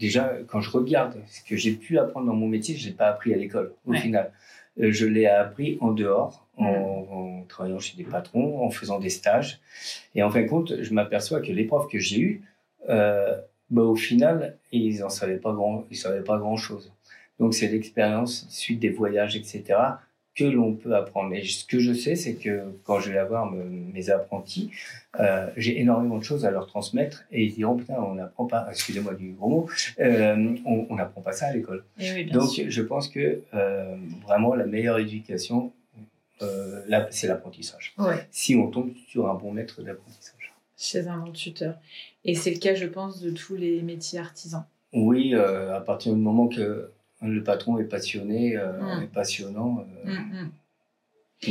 déjà 0.00 0.32
quand 0.48 0.62
je 0.62 0.70
regarde 0.70 1.16
ce 1.28 1.42
que 1.42 1.56
j'ai 1.56 1.72
pu 1.72 1.98
apprendre 1.98 2.26
dans 2.26 2.34
mon 2.34 2.48
métier, 2.48 2.74
je 2.74 2.88
l'ai 2.88 2.94
pas 2.94 3.08
appris 3.08 3.34
à 3.34 3.36
l'école 3.36 3.74
au 3.86 3.92
final. 3.92 4.32
Euh, 4.80 4.90
je 4.92 5.06
l'ai 5.06 5.26
appris 5.26 5.78
en 5.80 5.92
dehors, 5.92 6.46
en, 6.56 6.66
en, 6.66 7.42
travaillant 7.48 7.78
chez 7.78 7.96
des 7.96 8.04
patrons, 8.04 8.64
en 8.64 8.70
faisant 8.70 8.98
des 8.98 9.10
stages. 9.10 9.60
Et 10.14 10.22
en 10.22 10.30
fin 10.30 10.42
de 10.42 10.48
compte, 10.48 10.82
je 10.82 10.94
m'aperçois 10.94 11.40
que 11.40 11.52
les 11.52 11.64
profs 11.64 11.88
que 11.88 11.98
j'ai 11.98 12.20
eus, 12.20 12.42
euh, 12.88 13.40
bah, 13.70 13.82
au 13.82 13.96
final, 13.96 14.58
ils 14.72 15.04
en 15.04 15.08
savaient 15.08 15.38
pas 15.38 15.52
grand, 15.52 15.84
ils 15.90 15.96
savaient 15.96 16.24
pas 16.24 16.38
grand 16.38 16.56
chose. 16.56 16.92
Donc 17.38 17.54
c'est 17.54 17.68
l'expérience 17.68 18.46
suite 18.50 18.80
des 18.80 18.90
voyages, 18.90 19.36
etc., 19.36 19.78
que 20.34 20.44
l'on 20.44 20.74
peut 20.74 20.94
apprendre. 20.94 21.32
Et 21.34 21.44
ce 21.44 21.64
que 21.64 21.78
je 21.78 21.92
sais, 21.92 22.16
c'est 22.16 22.34
que 22.34 22.64
quand 22.84 22.98
je 22.98 23.12
vais 23.12 23.18
avoir 23.18 23.50
mes 23.50 24.10
apprentis, 24.10 24.70
euh, 25.20 25.48
j'ai 25.56 25.80
énormément 25.80 26.18
de 26.18 26.24
choses 26.24 26.44
à 26.44 26.50
leur 26.50 26.66
transmettre 26.66 27.24
et 27.30 27.44
ils 27.44 27.54
diront 27.54 27.76
putain, 27.76 27.94
on 27.98 28.14
n'apprend 28.14 28.46
pas, 28.46 28.66
excusez-moi 28.68 29.14
du 29.14 29.32
gros 29.32 29.48
mot, 29.48 29.68
euh, 30.00 30.56
on 30.66 30.94
n'apprend 30.96 31.20
pas 31.20 31.32
ça 31.32 31.46
à 31.46 31.52
l'école. 31.52 31.84
Eh 31.98 32.24
Donc 32.24 32.50
je 32.66 32.82
pense 32.82 33.08
que 33.08 33.42
euh, 33.54 33.96
vraiment 34.22 34.54
la 34.54 34.66
meilleure 34.66 34.98
éducation, 34.98 35.72
c'est 37.10 37.28
l'apprentissage. 37.28 37.94
Si 38.30 38.54
on 38.56 38.68
tombe 38.68 38.90
sur 39.08 39.30
un 39.30 39.34
bon 39.34 39.52
maître 39.52 39.82
d'apprentissage. 39.82 40.52
Chez 40.76 41.06
un 41.06 41.18
bon 41.18 41.32
tuteur. 41.32 41.76
Et 42.24 42.34
c'est 42.34 42.50
le 42.50 42.58
cas, 42.58 42.74
je 42.74 42.86
pense, 42.86 43.20
de 43.20 43.30
tous 43.30 43.54
les 43.54 43.80
métiers 43.80 44.18
artisans. 44.18 44.64
Oui, 44.92 45.34
à 45.34 45.80
partir 45.80 46.12
du 46.12 46.20
moment 46.20 46.48
que 46.48 46.90
le 47.28 47.42
patron 47.42 47.78
est 47.78 47.84
passionné, 47.84 48.56
euh, 48.56 48.72
mm. 48.80 49.02
est 49.02 49.12
passionnant. 49.12 49.86
Euh, 50.06 50.10
mm, 50.10 50.42
mm. 50.42 50.50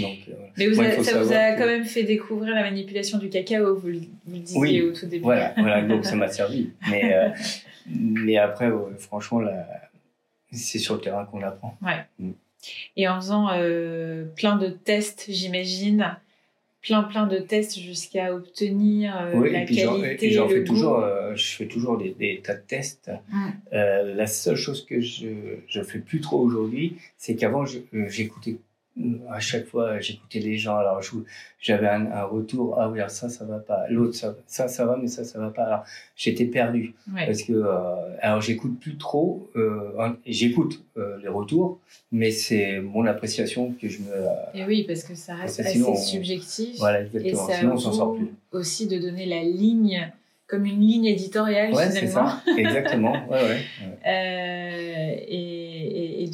Donc, 0.01 0.17
euh, 0.29 0.33
Mais 0.57 0.73
ça 1.03 1.21
vous 1.21 1.31
a 1.31 1.51
quand 1.51 1.67
même 1.67 1.85
fait 1.85 2.03
découvrir 2.03 2.55
la 2.55 2.61
manipulation 2.61 3.19
du 3.19 3.29
cacao, 3.29 3.75
vous 3.75 3.89
le, 3.89 4.01
disiez 4.25 4.81
au 4.81 4.91
tout 4.91 5.05
début. 5.05 5.23
Voilà, 5.23 5.53
voilà 5.55 5.81
donc 5.87 6.05
ça 6.05 6.15
m'a 6.15 6.29
servi. 6.29 6.71
Mais, 6.89 7.13
mais 7.87 8.37
après, 8.37 8.71
franchement, 8.97 9.41
c'est 10.51 10.79
sur 10.79 10.95
le 10.95 11.01
terrain 11.01 11.25
qu'on 11.25 11.43
apprend. 11.43 11.77
Ouais. 11.83 12.31
Et 12.95 13.07
en 13.07 13.17
faisant 13.17 13.49
plein 14.35 14.55
de 14.55 14.69
tests, 14.69 15.25
j'imagine, 15.29 16.17
plein 16.83 17.03
plein 17.03 17.25
de 17.25 17.37
tests 17.39 17.79
jusqu'à 17.79 18.35
obtenir 18.35 19.17
euh, 19.17 19.49
la 19.49 19.65
qualité 19.65 20.31
j'en 20.31 20.47
fais 20.47 20.63
toujours 20.63 20.99
euh, 20.99 21.33
je 21.35 21.55
fais 21.55 21.65
toujours 21.65 21.97
des, 21.97 22.41
tas 22.43 22.55
de 22.55 22.61
tests 22.61 23.09
mm. 23.31 23.49
euh, 23.73 24.13
la 24.13 24.27
seule 24.27 24.57
chose 24.57 24.85
que 24.85 24.99
je 24.99 25.29
je 25.67 25.81
fais 25.81 25.99
plus 25.99 26.19
trop 26.19 26.39
aujourd'hui 26.39 26.97
c'est 27.17 27.35
qu'avant 27.35 27.63
j'écoutais 27.65 28.57
à 29.31 29.39
chaque 29.39 29.65
fois, 29.65 29.99
j'écoutais 29.99 30.39
les 30.39 30.57
gens. 30.57 30.77
Alors, 30.77 31.01
j'avais 31.59 31.87
un, 31.87 32.23
retour. 32.25 32.77
Ah 32.79 32.89
oui, 32.89 32.99
ça, 33.07 33.27
ça 33.27 33.43
va 33.43 33.57
pas. 33.57 33.87
L'autre, 33.89 34.15
ça, 34.15 34.35
ça, 34.45 34.67
ça, 34.67 34.85
va, 34.85 34.97
mais 34.97 35.07
ça, 35.07 35.23
ça 35.23 35.39
va 35.39 35.49
pas. 35.49 35.63
Alors, 35.63 35.83
j'étais 36.15 36.45
perdu. 36.45 36.93
Parce 37.15 37.41
que, 37.41 37.53
euh, 37.53 38.15
alors, 38.21 38.41
j'écoute 38.41 38.79
plus 38.79 38.97
trop. 38.97 39.49
Euh, 39.55 40.13
j'écoute 40.27 40.83
euh, 40.97 41.17
les 41.21 41.27
retours, 41.27 41.79
mais 42.11 42.29
c'est 42.29 42.79
mon 42.81 43.05
appréciation 43.05 43.73
que 43.81 43.89
je 43.89 43.99
me. 43.99 44.13
et 44.53 44.63
oui, 44.65 44.83
parce 44.83 45.03
que 45.03 45.15
ça 45.15 45.35
reste 45.35 45.59
assez 45.59 45.81
subjectif. 45.95 46.77
Voilà, 46.77 47.01
exactement. 47.01 47.49
Et 47.49 47.51
ça 47.51 47.59
sinon, 47.59 47.73
on 47.73 47.77
s'en 47.77 47.93
sort 47.93 48.15
plus. 48.15 48.29
Aussi 48.51 48.87
de 48.87 48.99
donner 48.99 49.25
la 49.25 49.41
ligne 49.43 50.11
comme 50.45 50.65
une 50.65 50.81
ligne 50.81 51.05
éditoriale 51.05 51.73
ouais, 51.73 51.89
c'est 51.89 52.05
Ça. 52.05 52.43
Exactement. 52.57 53.13
Ouais, 53.27 53.41
ouais. 53.41 55.25
Et, 55.27 55.52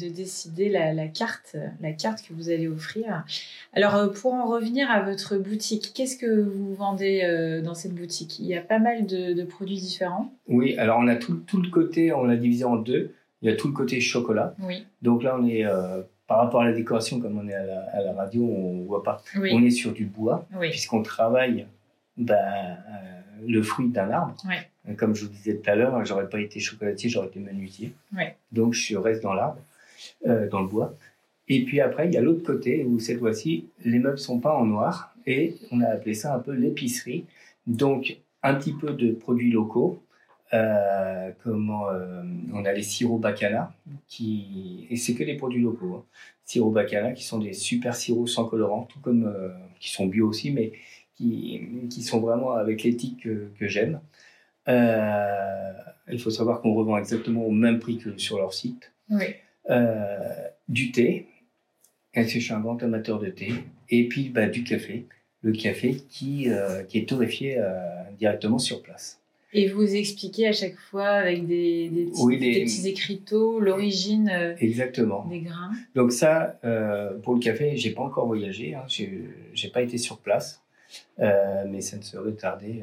de 0.00 0.08
décider 0.08 0.68
la, 0.68 0.92
la, 0.92 1.08
carte, 1.08 1.56
la 1.80 1.92
carte 1.92 2.22
que 2.26 2.32
vous 2.32 2.48
allez 2.50 2.68
offrir. 2.68 3.24
Alors, 3.72 3.94
euh, 3.96 4.08
pour 4.08 4.32
en 4.34 4.46
revenir 4.48 4.90
à 4.90 5.02
votre 5.02 5.36
boutique, 5.36 5.92
qu'est-ce 5.94 6.16
que 6.16 6.40
vous 6.42 6.74
vendez 6.74 7.22
euh, 7.24 7.60
dans 7.62 7.74
cette 7.74 7.94
boutique? 7.94 8.38
Il 8.38 8.46
y 8.46 8.56
a 8.56 8.60
pas 8.62 8.78
mal 8.78 9.06
de, 9.06 9.32
de, 9.34 9.44
produits 9.44 9.76
différents. 9.80 10.32
Oui, 10.48 10.76
alors 10.78 10.98
on 10.98 11.08
a 11.08 11.16
tout, 11.16 11.34
tout 11.46 11.60
le 11.60 11.68
côté, 11.70 12.12
on 12.12 12.24
l'a 12.24 12.36
divisé 12.36 12.64
en 12.64 12.76
deux. 12.76 13.12
il 13.42 13.50
y 13.50 13.52
a 13.52 13.56
tout 13.56 13.68
le 13.68 13.74
côté 13.74 14.00
chocolat. 14.00 14.54
Oui. 14.62 14.86
Donc 15.02 15.22
là, 15.22 15.36
on 15.38 15.46
est 15.46 15.64
euh, 15.64 16.02
par 16.26 16.38
rapport 16.38 16.62
à 16.62 16.66
la 16.66 16.72
décoration, 16.72 17.20
comme 17.20 17.38
on 17.38 17.48
est 17.48 17.54
à 17.54 17.64
la, 17.66 17.80
à 17.92 18.00
la 18.02 18.12
radio, 18.12 18.42
on 18.44 18.84
voit 18.84 19.02
pas. 19.02 19.22
Oui. 19.36 19.50
On 19.52 19.62
est 19.64 19.70
sur 19.70 19.92
du 19.92 20.04
bois, 20.04 20.46
Oui. 20.58 20.70
puisqu'on 20.70 21.02
travaille 21.02 21.66
ben, 22.16 22.34
euh, 22.36 23.46
le 23.46 23.62
fruit 23.62 23.88
d'un 23.88 24.10
arbre. 24.10 24.36
Comme 24.96 25.14
je 25.14 25.24
vous 25.24 25.30
disais 25.30 25.56
tout 25.56 25.70
à 25.70 25.74
l'heure, 25.76 26.04
j'aurais 26.04 26.28
pas 26.28 26.40
été 26.40 26.58
chocolatier, 26.58 27.08
j'aurais 27.10 27.28
été 27.28 27.38
menuisier. 27.38 27.92
Donc 28.52 28.72
je 28.74 28.96
reste 28.96 29.22
dans 29.22 29.34
l'arbre, 29.34 29.58
euh, 30.26 30.48
dans 30.48 30.60
le 30.60 30.68
bois. 30.68 30.96
Et 31.48 31.64
puis 31.64 31.80
après, 31.80 32.06
il 32.06 32.14
y 32.14 32.16
a 32.16 32.20
l'autre 32.20 32.44
côté 32.44 32.84
où 32.84 33.00
cette 33.00 33.18
fois-ci, 33.18 33.66
les 33.84 33.98
meubles 33.98 34.18
sont 34.18 34.38
pas 34.38 34.54
en 34.54 34.66
noir 34.66 35.14
et 35.26 35.56
on 35.72 35.80
a 35.80 35.86
appelé 35.86 36.14
ça 36.14 36.34
un 36.34 36.38
peu 36.38 36.52
l'épicerie. 36.52 37.24
Donc 37.66 38.18
un 38.42 38.54
petit 38.54 38.72
peu 38.72 38.92
de 38.92 39.12
produits 39.12 39.50
locaux. 39.50 40.02
Euh, 40.52 41.30
comment 41.44 41.88
euh, 41.90 42.22
on 42.52 42.64
a 42.64 42.72
les 42.72 42.82
sirops 42.82 43.20
bacana 43.20 43.72
qui 44.08 44.88
et 44.90 44.96
c'est 44.96 45.14
que 45.14 45.22
les 45.22 45.36
produits 45.36 45.62
locaux. 45.62 45.94
Hein. 45.94 46.04
Sirops 46.44 46.74
bacana 46.74 47.12
qui 47.12 47.24
sont 47.24 47.38
des 47.38 47.52
super 47.52 47.94
sirops 47.94 48.32
sans 48.32 48.44
colorant, 48.44 48.82
tout 48.82 49.00
comme 49.00 49.24
euh, 49.26 49.48
qui 49.78 49.90
sont 49.90 50.06
bio 50.06 50.28
aussi, 50.28 50.50
mais 50.50 50.72
qui, 51.14 51.60
qui 51.88 52.02
sont 52.02 52.20
vraiment 52.20 52.52
avec 52.52 52.82
l'éthique 52.82 53.22
que, 53.22 53.50
que 53.58 53.68
j'aime. 53.68 54.00
Il 54.66 56.18
faut 56.18 56.30
savoir 56.30 56.60
qu'on 56.60 56.74
revend 56.74 56.98
exactement 56.98 57.44
au 57.44 57.50
même 57.50 57.78
prix 57.78 57.98
que 57.98 58.18
sur 58.18 58.38
leur 58.38 58.52
site. 58.52 58.92
Oui. 59.08 59.26
Euh, 59.70 60.18
du 60.68 60.92
thé, 60.92 61.26
parce 62.14 62.26
que 62.32 62.38
je 62.40 62.44
suis 62.44 62.52
un 62.54 62.60
grand 62.60 62.80
amateur 62.82 63.18
de 63.18 63.28
thé, 63.28 63.52
et 63.88 64.08
puis 64.08 64.28
bah, 64.28 64.46
du 64.48 64.62
café. 64.64 65.06
Le 65.42 65.52
café 65.52 65.96
qui, 66.10 66.48
euh, 66.50 66.82
qui 66.82 66.98
est 66.98 67.08
torréfié 67.08 67.56
euh, 67.58 67.80
directement 68.18 68.58
sur 68.58 68.82
place. 68.82 69.18
Et 69.52 69.68
vous 69.68 69.94
expliquez 69.96 70.46
à 70.46 70.52
chaque 70.52 70.76
fois 70.76 71.08
avec 71.08 71.46
des, 71.46 71.88
des, 71.88 72.04
petits, 72.06 72.22
Oui, 72.22 72.38
des- 72.38 72.52
des 72.54 72.64
petits 72.64 72.86
écriteaux 72.88 73.58
l'origine 73.58 74.28
Exactement. 74.60 75.24
des 75.26 75.40
grains. 75.40 75.72
Donc 75.94 76.12
ça, 76.12 76.58
euh, 76.64 77.18
pour 77.18 77.34
le 77.34 77.40
café, 77.40 77.76
j'ai 77.76 77.90
pas 77.90 78.02
encore 78.02 78.26
voyagé, 78.26 78.74
hein, 78.74 78.84
j'ai 78.86 79.24
j'ai 79.54 79.68
pas 79.70 79.82
été 79.82 79.98
sur 79.98 80.18
place, 80.18 80.62
euh, 81.20 81.64
mais 81.68 81.80
ça 81.80 81.96
ne 81.96 82.02
serait 82.02 82.32
tardé. 82.32 82.82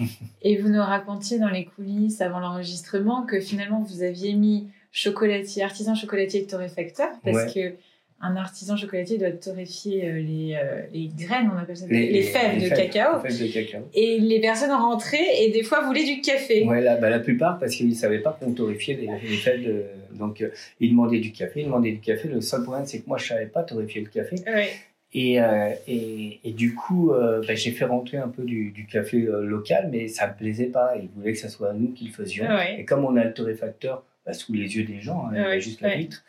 euh. 0.00 0.04
Et 0.42 0.56
vous 0.60 0.68
nous 0.68 0.82
racontiez 0.82 1.38
dans 1.38 1.48
les 1.48 1.64
coulisses 1.64 2.20
avant 2.20 2.40
l'enregistrement 2.40 3.24
que 3.24 3.40
finalement 3.40 3.80
vous 3.82 4.02
aviez 4.02 4.34
mis 4.34 4.68
chocolatier, 4.94 5.64
artisan 5.64 5.94
chocolatier 5.94 6.42
et 6.42 6.46
torréfacteur 6.46 7.08
parce 7.24 7.52
que 7.52 7.74
un 8.20 8.36
artisan 8.36 8.76
chocolatier 8.76 9.18
doit 9.18 9.32
torréfier 9.32 10.08
euh, 10.08 10.20
les, 10.20 10.54
euh, 10.54 10.82
les 10.92 11.08
graines, 11.08 11.50
on 11.52 11.58
appelle 11.58 11.76
ça 11.76 11.86
les, 11.88 12.22
fèves 12.22 12.62
de 12.62 12.68
cacao. 12.68 13.20
les 13.22 13.30
fèves 13.30 13.48
de 13.48 13.52
cacao. 13.52 13.80
Et 13.92 14.18
les 14.20 14.40
personnes 14.40 14.70
rentraient 14.70 15.42
et 15.42 15.50
des 15.50 15.64
fois 15.64 15.84
voulaient 15.84 16.04
du 16.06 16.20
café. 16.22 16.64
Ouais, 16.64 16.80
la, 16.80 16.96
bah, 16.96 17.10
la 17.10 17.18
plupart 17.18 17.58
parce 17.58 17.74
qu'ils 17.74 17.88
ne 17.88 17.94
savaient 17.94 18.20
pas 18.20 18.38
qu'on 18.38 18.52
torréfiait 18.52 18.94
les, 18.94 19.08
les 19.28 19.36
fèves. 19.36 19.64
De, 19.64 19.84
donc 20.12 20.40
euh, 20.40 20.50
ils 20.78 20.90
demandaient 20.90 21.18
du 21.18 21.32
café, 21.32 21.62
ils 21.62 21.66
demandaient 21.66 21.90
du 21.90 22.00
café. 22.00 22.28
Le 22.28 22.40
seul 22.40 22.62
problème 22.62 22.86
c'est 22.86 23.00
que 23.00 23.08
moi 23.08 23.18
je 23.18 23.26
savais 23.26 23.46
pas 23.46 23.64
torréfier 23.64 24.00
le 24.00 24.08
café. 24.08 24.36
Ouais. 24.46 24.68
Et, 25.12 25.40
euh, 25.40 25.70
et, 25.86 26.40
et 26.44 26.52
du 26.52 26.74
coup, 26.74 27.12
euh, 27.12 27.40
bah, 27.46 27.54
j'ai 27.54 27.72
fait 27.72 27.84
rentrer 27.84 28.16
un 28.16 28.28
peu 28.28 28.42
du, 28.42 28.70
du 28.70 28.86
café 28.86 29.18
local, 29.18 29.88
mais 29.92 30.08
ça 30.08 30.28
me 30.28 30.34
plaisait 30.34 30.66
pas. 30.66 30.94
Ils 30.96 31.08
voulaient 31.14 31.32
que 31.32 31.38
ça 31.38 31.48
soit 31.48 31.72
nous 31.72 31.92
qui 31.92 32.06
le 32.06 32.12
faisions. 32.12 32.46
Ouais. 32.46 32.80
Et 32.80 32.84
comme 32.84 33.04
on 33.04 33.16
a 33.16 33.24
le 33.24 33.34
torréfacteur 33.34 34.04
bah, 34.26 34.32
sous 34.32 34.52
les 34.52 34.76
yeux 34.76 34.84
des 34.84 35.00
gens, 35.00 35.26
hein, 35.26 35.30
il 35.32 35.40
y 35.40 35.44
a 35.44 35.48
Ouais, 35.48 35.60
juste 35.60 35.80
la 35.80 35.96
vitre, 35.96 36.24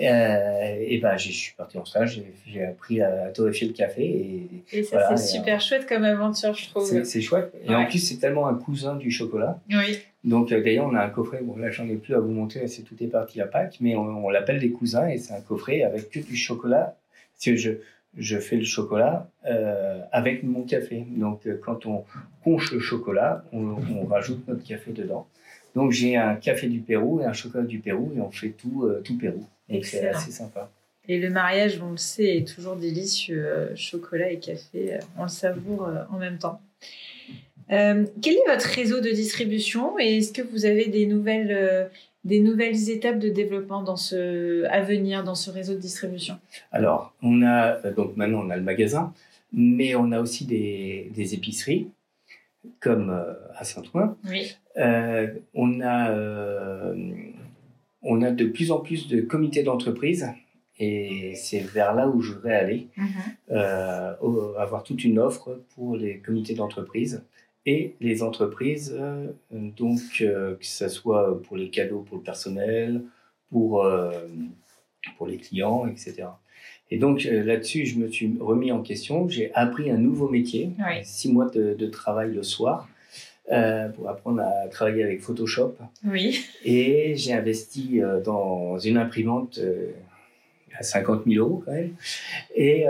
euh, 0.00 0.76
et 0.80 0.98
ben 0.98 1.16
je 1.16 1.30
suis 1.30 1.54
parti 1.54 1.76
en 1.78 1.84
stage, 1.84 2.22
j'ai- 2.46 2.64
appris 2.64 3.00
à 3.02 3.30
torréfier 3.34 3.66
le 3.68 3.74
café. 3.74 4.02
Et 4.02 4.48
Et 4.78 4.82
ça 4.82 4.98
Voilà, 4.98 5.16
c'est 5.16 5.32
super 5.38 5.60
chouette 5.60 5.86
comme 5.86 6.04
aventure, 6.04 6.54
je 6.54 6.68
trouve. 6.68 7.04
c'est 7.04 7.20
chouette. 7.20 7.52
Et 7.66 7.74
en 7.74 7.84
plus, 7.86 7.98
c'est 7.98 8.16
tellement 8.18 8.46
un 8.48 8.54
cousin 8.54 8.96
du 8.96 9.10
chocolat. 9.10 9.58
Oui. 9.68 9.98
Donc 10.24 10.52
euh, 10.52 10.62
d'ailleurs, 10.62 10.86
on 10.86 10.94
a 10.94 11.02
un 11.04 11.08
coffret. 11.10 11.40
Bon, 11.42 11.56
là, 11.56 11.70
j'en 11.70 11.88
ai 11.88 11.96
plus 11.96 12.14
à 12.14 12.18
vous 12.20 12.30
montrer, 12.30 12.66
c'est 12.68 12.82
tout 12.82 12.94
est 13.02 13.06
parti 13.08 13.40
à 13.40 13.46
Pâques, 13.46 13.76
mais 13.80 13.94
on, 13.96 14.24
on 14.26 14.30
l'appelle 14.30 14.58
des 14.60 14.70
cousins 14.70 15.08
et 15.08 15.18
c'est 15.18 15.34
un 15.34 15.40
coffret 15.40 15.82
avec 15.82 16.10
que 16.10 16.20
du 16.20 16.36
chocolat. 16.36 16.96
Parce 17.34 17.44
que 17.46 17.56
je, 17.56 17.70
je 18.18 18.38
fais 18.38 18.56
le 18.56 18.64
chocolat 18.64 19.28
euh, 19.46 20.00
avec 20.12 20.42
mon 20.42 20.62
café. 20.62 21.04
Donc 21.08 21.46
euh, 21.46 21.58
quand 21.62 21.86
on 21.86 22.04
conche 22.44 22.72
le 22.72 22.80
chocolat, 22.80 23.44
on, 23.52 23.76
on 23.96 24.04
rajoute 24.06 24.46
notre 24.48 24.62
café 24.64 24.92
dedans. 24.92 25.26
Donc 25.74 25.92
j'ai 25.92 26.16
un 26.16 26.34
café 26.36 26.66
du 26.66 26.80
Pérou 26.80 27.20
et 27.20 27.24
un 27.24 27.32
chocolat 27.32 27.64
du 27.64 27.78
Pérou 27.78 28.12
et 28.16 28.20
on 28.20 28.30
fait 28.30 28.50
tout, 28.50 28.84
euh, 28.84 29.00
tout 29.04 29.16
Pérou. 29.16 29.46
Donc 29.68 29.84
c'est 29.84 30.08
assez 30.08 30.32
sympa. 30.32 30.70
Et 31.08 31.18
le 31.18 31.30
mariage, 31.30 31.80
on 31.82 31.92
le 31.92 31.96
sait, 31.96 32.38
est 32.38 32.48
toujours 32.54 32.76
délicieux. 32.76 33.44
euh, 33.44 33.76
chocolat 33.76 34.30
et 34.30 34.38
café, 34.38 34.94
euh, 34.94 34.98
on 35.16 35.24
le 35.24 35.28
savoure 35.28 35.88
en 36.10 36.18
même 36.18 36.38
temps. 36.38 36.60
Quel 37.68 38.34
est 38.34 38.48
votre 38.48 38.66
réseau 38.66 39.00
de 39.00 39.10
distribution 39.10 39.96
et 40.00 40.18
est-ce 40.18 40.32
que 40.32 40.42
vous 40.42 40.66
avez 40.66 40.86
des 40.86 41.06
nouvelles, 41.06 41.88
des 42.24 42.40
nouvelles 42.40 42.90
étapes 42.90 43.20
de 43.20 43.28
développement 43.28 43.82
dans 43.84 43.94
ce, 43.94 44.64
à 44.64 44.80
venir 44.80 45.22
dans 45.22 45.36
ce 45.36 45.50
réseau 45.52 45.74
de 45.74 45.78
distribution? 45.78 46.36
Alors, 46.72 47.14
on 47.22 47.42
a 47.44 47.76
donc 47.92 48.16
maintenant 48.16 48.44
on 48.44 48.50
a 48.50 48.56
le 48.56 48.62
magasin, 48.62 49.14
mais 49.52 49.94
on 49.94 50.10
a 50.10 50.20
aussi 50.20 50.46
des, 50.46 51.12
des 51.14 51.34
épiceries 51.34 51.86
comme 52.80 53.10
à 53.54 53.62
Saint-Ouen. 53.62 54.16
Oui. 54.28 54.56
Euh, 54.76 55.26
on 55.54 55.80
a 55.80 56.10
euh, 56.10 56.94
on 58.02 58.22
a 58.22 58.30
de 58.30 58.44
plus 58.46 58.70
en 58.70 58.78
plus 58.80 59.08
de 59.08 59.20
comités 59.20 59.62
d'entreprise 59.62 60.28
et 60.78 61.34
c'est 61.34 61.58
vers 61.60 61.94
là 61.94 62.08
où 62.08 62.22
je 62.22 62.32
voudrais 62.32 62.54
aller, 62.54 62.86
euh, 63.50 64.14
au- 64.22 64.54
avoir 64.56 64.82
toute 64.82 65.04
une 65.04 65.18
offre 65.18 65.60
pour 65.74 65.96
les 65.96 66.18
comités 66.18 66.54
d'entreprise 66.54 67.22
et 67.66 67.94
les 68.00 68.22
entreprises, 68.22 68.96
euh, 68.98 69.26
donc 69.52 70.00
euh, 70.22 70.54
que 70.54 70.64
ce 70.64 70.88
soit 70.88 71.42
pour 71.42 71.56
les 71.58 71.68
cadeaux 71.68 72.00
pour 72.00 72.16
le 72.16 72.22
personnel, 72.22 73.02
pour, 73.50 73.84
euh, 73.84 74.12
pour 75.18 75.26
les 75.26 75.36
clients, 75.36 75.86
etc. 75.86 76.28
Et 76.90 76.98
donc 76.98 77.26
euh, 77.26 77.44
là-dessus, 77.44 77.84
je 77.84 77.98
me 77.98 78.08
suis 78.08 78.34
remis 78.40 78.72
en 78.72 78.80
question, 78.82 79.28
j'ai 79.28 79.52
appris 79.54 79.90
un 79.90 79.98
nouveau 79.98 80.28
métier, 80.30 80.70
Oui. 80.78 81.00
six 81.04 81.30
mois 81.30 81.50
de, 81.50 81.74
de 81.74 81.86
travail 81.86 82.32
le 82.32 82.42
soir. 82.42 82.88
Euh, 83.52 83.88
pour 83.88 84.08
apprendre 84.08 84.42
à 84.42 84.68
travailler 84.68 85.02
avec 85.02 85.20
Photoshop 85.20 85.76
Oui. 86.04 86.38
et 86.64 87.14
j'ai 87.16 87.32
investi 87.32 88.00
euh, 88.00 88.20
dans 88.20 88.78
une 88.78 88.96
imprimante 88.96 89.58
euh, 89.58 89.90
à 90.78 90.82
50 90.82 91.24
000 91.26 91.44
euros 91.44 91.62
quand 91.64 91.72
même. 91.72 91.94
Et, 92.54 92.86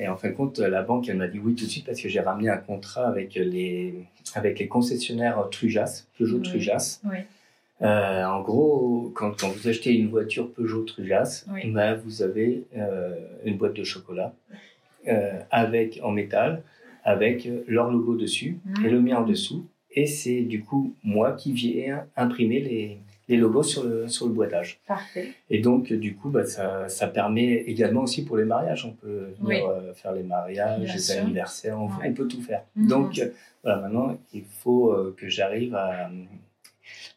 et 0.00 0.08
en 0.08 0.16
fin 0.16 0.28
de 0.28 0.34
compte, 0.34 0.58
la 0.58 0.82
banque, 0.82 1.08
elle 1.08 1.16
m'a 1.16 1.26
dit 1.28 1.38
oui 1.38 1.54
tout 1.54 1.64
de 1.64 1.70
suite 1.70 1.84
parce 1.86 2.00
que 2.00 2.08
j'ai 2.08 2.20
ramené 2.20 2.48
un 2.48 2.56
contrat 2.56 3.06
avec 3.08 3.34
les, 3.34 3.94
avec 4.34 4.58
les 4.58 4.68
concessionnaires 4.68 5.48
Trujas, 5.50 6.04
Peugeot 6.18 6.36
Oui. 6.38 6.42
Trujas. 6.42 7.00
Oui. 7.04 7.18
En 7.82 8.40
gros, 8.42 9.10
quand, 9.14 9.32
quand 9.38 9.48
vous 9.48 9.68
achetez 9.68 9.92
une 9.94 10.08
voiture 10.08 10.50
Peugeot 10.52 10.84
Trujas, 10.84 11.44
Oui. 11.52 11.70
ben, 11.72 11.94
vous 11.94 12.22
avez 12.22 12.64
une 13.44 13.56
boîte 13.58 13.74
de 13.74 13.84
chocolat 13.84 14.32
avec 15.50 16.00
en 16.02 16.12
métal, 16.12 16.62
avec 17.04 17.48
leur 17.66 17.90
logo 17.90 18.14
dessus 18.16 18.58
Mhm. 18.64 18.86
et 18.86 18.90
le 18.90 19.00
mien 19.00 19.16
en 19.18 19.24
dessous. 19.26 19.66
Et 19.92 20.06
c'est 20.06 20.42
du 20.42 20.62
coup 20.62 20.94
moi 21.02 21.32
qui 21.32 21.52
viens 21.52 22.06
imprimer 22.16 22.60
les, 22.60 22.98
les 23.28 23.36
logos 23.36 23.62
sur 23.64 23.84
le, 23.84 24.08
sur 24.08 24.26
le 24.26 24.32
boitage. 24.32 24.78
Parfait. 24.86 25.32
Et 25.50 25.58
donc, 25.60 25.92
du 25.92 26.14
coup, 26.14 26.30
bah, 26.30 26.44
ça, 26.44 26.88
ça 26.88 27.06
permet 27.08 27.54
également 27.66 28.02
aussi 28.02 28.24
pour 28.24 28.36
les 28.36 28.44
mariages. 28.44 28.84
On 28.84 28.92
peut 28.92 29.30
venir 29.40 29.66
euh, 29.66 29.92
faire 29.94 30.12
les 30.12 30.22
mariages, 30.22 30.80
Bien 30.80 30.92
les 30.94 30.98
sûr. 31.00 31.22
anniversaires, 31.22 31.78
on, 31.80 31.86
Ouais. 31.86 32.08
on 32.08 32.12
peut 32.12 32.28
tout 32.28 32.40
faire. 32.42 32.62
Mhm. 32.76 32.86
Donc, 32.88 33.18
euh, 33.18 33.28
voilà, 33.64 33.80
maintenant, 33.80 34.16
il 34.32 34.44
faut 34.44 34.92
euh, 34.92 35.14
que 35.18 35.28
j'arrive 35.28 35.74
à, 35.74 36.08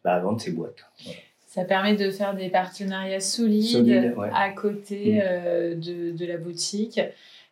bah, 0.04 0.14
à 0.16 0.20
vendre 0.20 0.42
ces 0.42 0.52
boîtes. 0.52 0.84
Voilà. 1.04 1.18
Ça 1.48 1.66
permet 1.66 1.96
de 1.96 2.10
faire 2.10 2.34
des 2.36 2.50
partenariats 2.50 3.20
solides, 3.20 4.14
ouais. 4.18 4.30
à 4.34 4.50
côté 4.50 5.20
euh, 5.22 5.76
de, 5.76 6.12
de 6.12 6.26
la 6.26 6.38
boutique. 6.38 7.00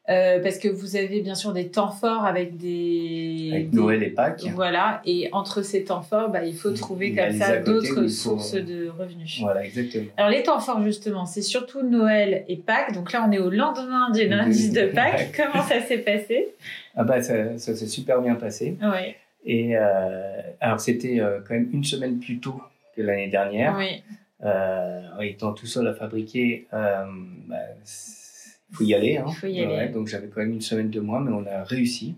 Euh, 0.09 0.39
parce 0.41 0.57
que 0.57 0.67
vous 0.67 0.95
avez 0.95 1.21
bien 1.21 1.35
sûr 1.35 1.53
des 1.53 1.69
temps 1.69 1.91
forts 1.91 2.25
avec 2.25 2.57
des. 2.57 3.49
Avec 3.53 3.71
Noël 3.73 4.01
et 4.01 4.09
Pâques. 4.09 4.43
Voilà, 4.55 4.99
et 5.05 5.29
entre 5.31 5.61
ces 5.61 5.83
temps 5.83 6.01
forts, 6.01 6.29
bah, 6.29 6.43
il 6.43 6.55
faut 6.55 6.71
trouver 6.71 7.09
Il 7.09 7.15
comme 7.15 7.31
ça 7.33 7.57
d'autres 7.57 7.93
faut- 8.01 8.07
sources 8.07 8.53
de 8.55 8.89
revenus. 8.89 9.39
Voilà, 9.41 9.63
exactement. 9.63 10.05
Alors 10.17 10.31
les 10.31 10.41
temps 10.41 10.59
forts 10.59 10.81
justement, 10.83 11.25
c'est 11.27 11.43
surtout 11.43 11.83
Noël 11.83 12.45
et 12.47 12.57
Pâques. 12.57 12.93
Donc 12.93 13.11
là, 13.13 13.23
on 13.27 13.31
est 13.31 13.37
au 13.37 13.51
lendemain 13.51 14.09
du 14.09 14.27
lundi 14.27 14.71
de 14.71 14.87
Pâques. 14.95 15.33
Comment 15.37 15.63
ça 15.63 15.79
s'est 15.81 15.99
passé? 15.99 16.47
Ah 16.95 17.03
bah, 17.03 17.21
ça, 17.21 17.57
ça 17.59 17.75
s'est 17.75 17.85
super 17.87 18.21
bien 18.21 18.33
passé. 18.35 18.77
Oui, 18.81 19.13
Et 19.45 19.77
euh, 19.77 20.41
alors, 20.59 20.79
c'était 20.79 21.19
euh, 21.19 21.41
quand 21.47 21.53
même 21.53 21.69
une 21.71 21.83
semaine 21.83 22.17
plus 22.19 22.39
tôt 22.39 22.59
que 22.97 23.03
l'année 23.03 23.29
dernière. 23.29 23.75
oui, 23.77 24.01
Euh, 24.43 25.01
en 25.15 25.21
étant 25.21 25.53
tout 25.53 25.67
seul 25.67 25.87
à 25.87 25.93
fabriquer, 25.93 26.65
bah, 26.71 27.59
faut 28.71 28.83
y 28.83 28.93
aller. 28.93 29.17
Hein. 29.17 29.25
Il 29.27 29.33
faut 29.35 29.47
y 29.47 29.59
aller. 29.61 29.75
Ouais, 29.75 29.87
donc 29.89 30.07
j'avais 30.07 30.27
quand 30.27 30.41
même 30.41 30.53
une 30.53 30.61
semaine 30.61 30.89
de 30.89 30.99
moins, 30.99 31.19
mais 31.19 31.31
on 31.31 31.45
a 31.45 31.63
réussi. 31.63 32.15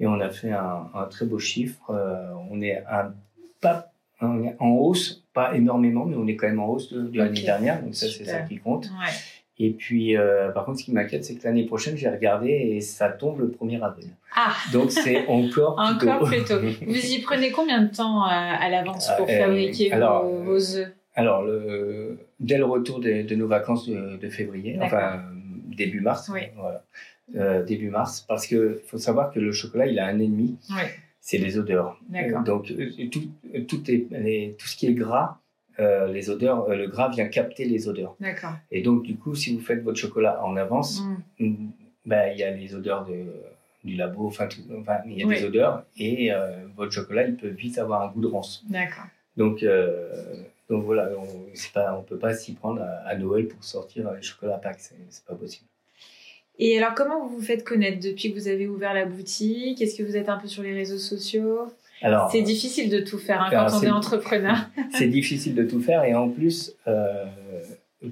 Et 0.00 0.06
on 0.06 0.20
a 0.20 0.30
fait 0.30 0.52
un, 0.52 0.88
un 0.94 1.04
très 1.04 1.26
beau 1.26 1.38
chiffre. 1.38 1.90
Euh, 1.90 2.30
on 2.50 2.60
est 2.60 2.82
un, 2.90 3.12
pas, 3.60 3.90
on 4.20 4.44
est 4.44 4.56
en 4.60 4.68
hausse, 4.70 5.24
pas 5.34 5.54
énormément, 5.56 6.04
mais 6.04 6.16
on 6.16 6.26
est 6.26 6.36
quand 6.36 6.46
même 6.48 6.60
en 6.60 6.68
hausse 6.68 6.92
de, 6.92 7.02
de 7.02 7.18
l'année 7.18 7.42
dernière. 7.42 7.82
Donc 7.82 7.94
ça, 7.94 8.06
c'est 8.08 8.24
ça 8.24 8.40
qui 8.42 8.58
compte. 8.58 8.86
ouais. 8.86 9.12
Et 9.60 9.70
puis, 9.70 10.16
euh, 10.16 10.50
par 10.52 10.64
contre, 10.64 10.78
ce 10.78 10.84
qui 10.84 10.92
m'inquiète, 10.92 11.24
c'est 11.24 11.34
que 11.34 11.42
l'année 11.42 11.64
prochaine, 11.66 11.96
j'ai 11.96 12.08
regardé 12.08 12.48
et 12.48 12.80
ça 12.80 13.08
tombe 13.08 13.40
le 13.40 13.48
1er 13.48 13.82
avril. 13.82 14.06
Ah, 14.36 14.52
Donc 14.72 14.92
c'est 14.92 15.26
encore 15.26 15.74
plus 15.74 16.08
encore 16.08 16.20
tôt. 16.20 16.26
plus 16.26 16.44
tôt. 16.44 16.60
Vous 16.86 16.94
y 17.12 17.20
prenez 17.22 17.50
combien 17.50 17.82
de 17.82 17.88
temps 17.92 18.22
euh, 18.24 18.28
à 18.30 18.68
l'avance 18.70 19.10
pour 19.18 19.26
Euh, 19.28 19.36
fabriquer 19.36 19.90
alors, 19.90 20.24
vos, 20.24 20.44
vos 20.44 20.76
œufs? 20.76 20.92
Alors, 21.16 21.42
le, 21.42 22.20
dès 22.38 22.56
le 22.56 22.66
retour 22.66 23.00
de, 23.00 23.22
de 23.22 23.34
nos 23.34 23.48
vacances 23.48 23.88
de, 23.88 24.16
de 24.16 24.28
février, 24.28 24.78
enfin 24.80 25.22
début 25.78 26.00
mars, 26.00 26.28
Oui. 26.32 26.42
voilà, 26.56 26.84
Euh, 27.36 27.62
début 27.62 27.90
mars, 27.90 28.24
parce 28.26 28.46
que 28.46 28.80
faut 28.86 28.96
savoir 28.98 29.30
que 29.32 29.38
le 29.38 29.52
chocolat, 29.52 29.86
il 29.86 29.98
a 29.98 30.06
un 30.06 30.18
ennemi, 30.18 30.56
Oui. 30.70 30.82
c'est 31.20 31.36
les 31.36 31.58
odeurs. 31.58 31.98
Euh, 32.14 32.40
Donc 32.42 32.70
euh, 32.70 32.90
tout, 33.12 33.22
euh, 33.54 33.64
tout, 33.68 33.90
est, 33.90 34.06
les- 34.10 34.56
tout 34.58 34.66
ce 34.66 34.74
qui 34.78 34.86
est 34.86 34.94
gras, 34.94 35.38
euh, 35.78 36.10
les 36.10 36.30
odeurs, 36.30 36.68
le 36.70 36.86
gras 36.88 37.10
vient 37.10 37.28
capter 37.28 37.64
les 37.66 37.86
odeurs. 37.86 38.16
Et 38.70 38.80
donc 38.82 39.02
du 39.02 39.16
coup, 39.16 39.34
si 39.34 39.54
vous 39.54 39.60
faites 39.60 39.82
votre 39.82 39.98
chocolat 39.98 40.42
en 40.42 40.56
avance, 40.56 41.02
Mm. 41.38 41.44
mm, 41.46 41.70
ben, 42.06 42.32
il 42.32 42.38
y 42.38 42.44
a 42.44 42.50
les 42.50 42.74
odeurs 42.74 43.04
de, 43.04 43.26
du 43.84 43.94
labo, 43.94 44.26
enfin, 44.26 44.46
tout- 44.46 44.64
enfin, 44.80 44.96
il 45.06 45.18
y 45.18 45.22
a 45.22 45.26
Oui. 45.26 45.34
des 45.36 45.44
odeurs, 45.44 45.84
et 45.98 46.30
votre 46.76 46.92
chocolat, 46.92 47.24
il 47.28 47.36
peut 47.36 47.48
vite 47.48 47.76
avoir 47.78 48.00
un 48.02 48.08
goût 48.12 48.22
de 48.22 48.26
ronce. 48.26 48.64
D'accord. 48.70 49.04
Donc, 49.38 49.62
euh, 49.62 50.12
donc 50.68 50.84
voilà, 50.84 51.08
on 51.16 51.98
ne 51.98 52.02
peut 52.02 52.18
pas 52.18 52.34
s'y 52.34 52.52
prendre 52.54 52.82
à, 52.82 53.08
à 53.08 53.14
Noël 53.16 53.46
pour 53.48 53.62
sortir 53.64 54.12
les 54.12 54.20
chocolats 54.22 54.56
à 54.56 54.58
Pâques, 54.58 54.80
c'est 54.80 55.24
pas 55.24 55.34
possible. 55.34 55.66
Et 56.58 56.76
alors, 56.76 56.94
comment 56.94 57.24
vous 57.26 57.36
vous 57.36 57.42
faites 57.42 57.62
connaître 57.64 58.00
depuis 58.00 58.32
que 58.32 58.38
vous 58.38 58.48
avez 58.48 58.66
ouvert 58.66 58.92
la 58.92 59.06
boutique? 59.06 59.80
Est-ce 59.80 59.96
que 59.96 60.02
vous 60.02 60.16
êtes 60.16 60.28
un 60.28 60.38
peu 60.38 60.48
sur 60.48 60.64
les 60.64 60.74
réseaux 60.74 60.98
sociaux? 60.98 61.72
Alors, 62.02 62.30
C'est 62.32 62.42
difficile 62.42 62.90
de 62.90 62.98
tout 62.98 63.18
faire 63.18 63.40
hein, 63.42 63.48
quand 63.50 63.78
on 63.78 63.82
est 63.82 63.90
entrepreneur. 63.90 64.56
c'est 64.92 65.06
difficile 65.06 65.54
de 65.54 65.62
tout 65.62 65.80
faire 65.80 66.02
et 66.02 66.14
en 66.14 66.28
plus, 66.28 66.74
euh, 66.88 67.24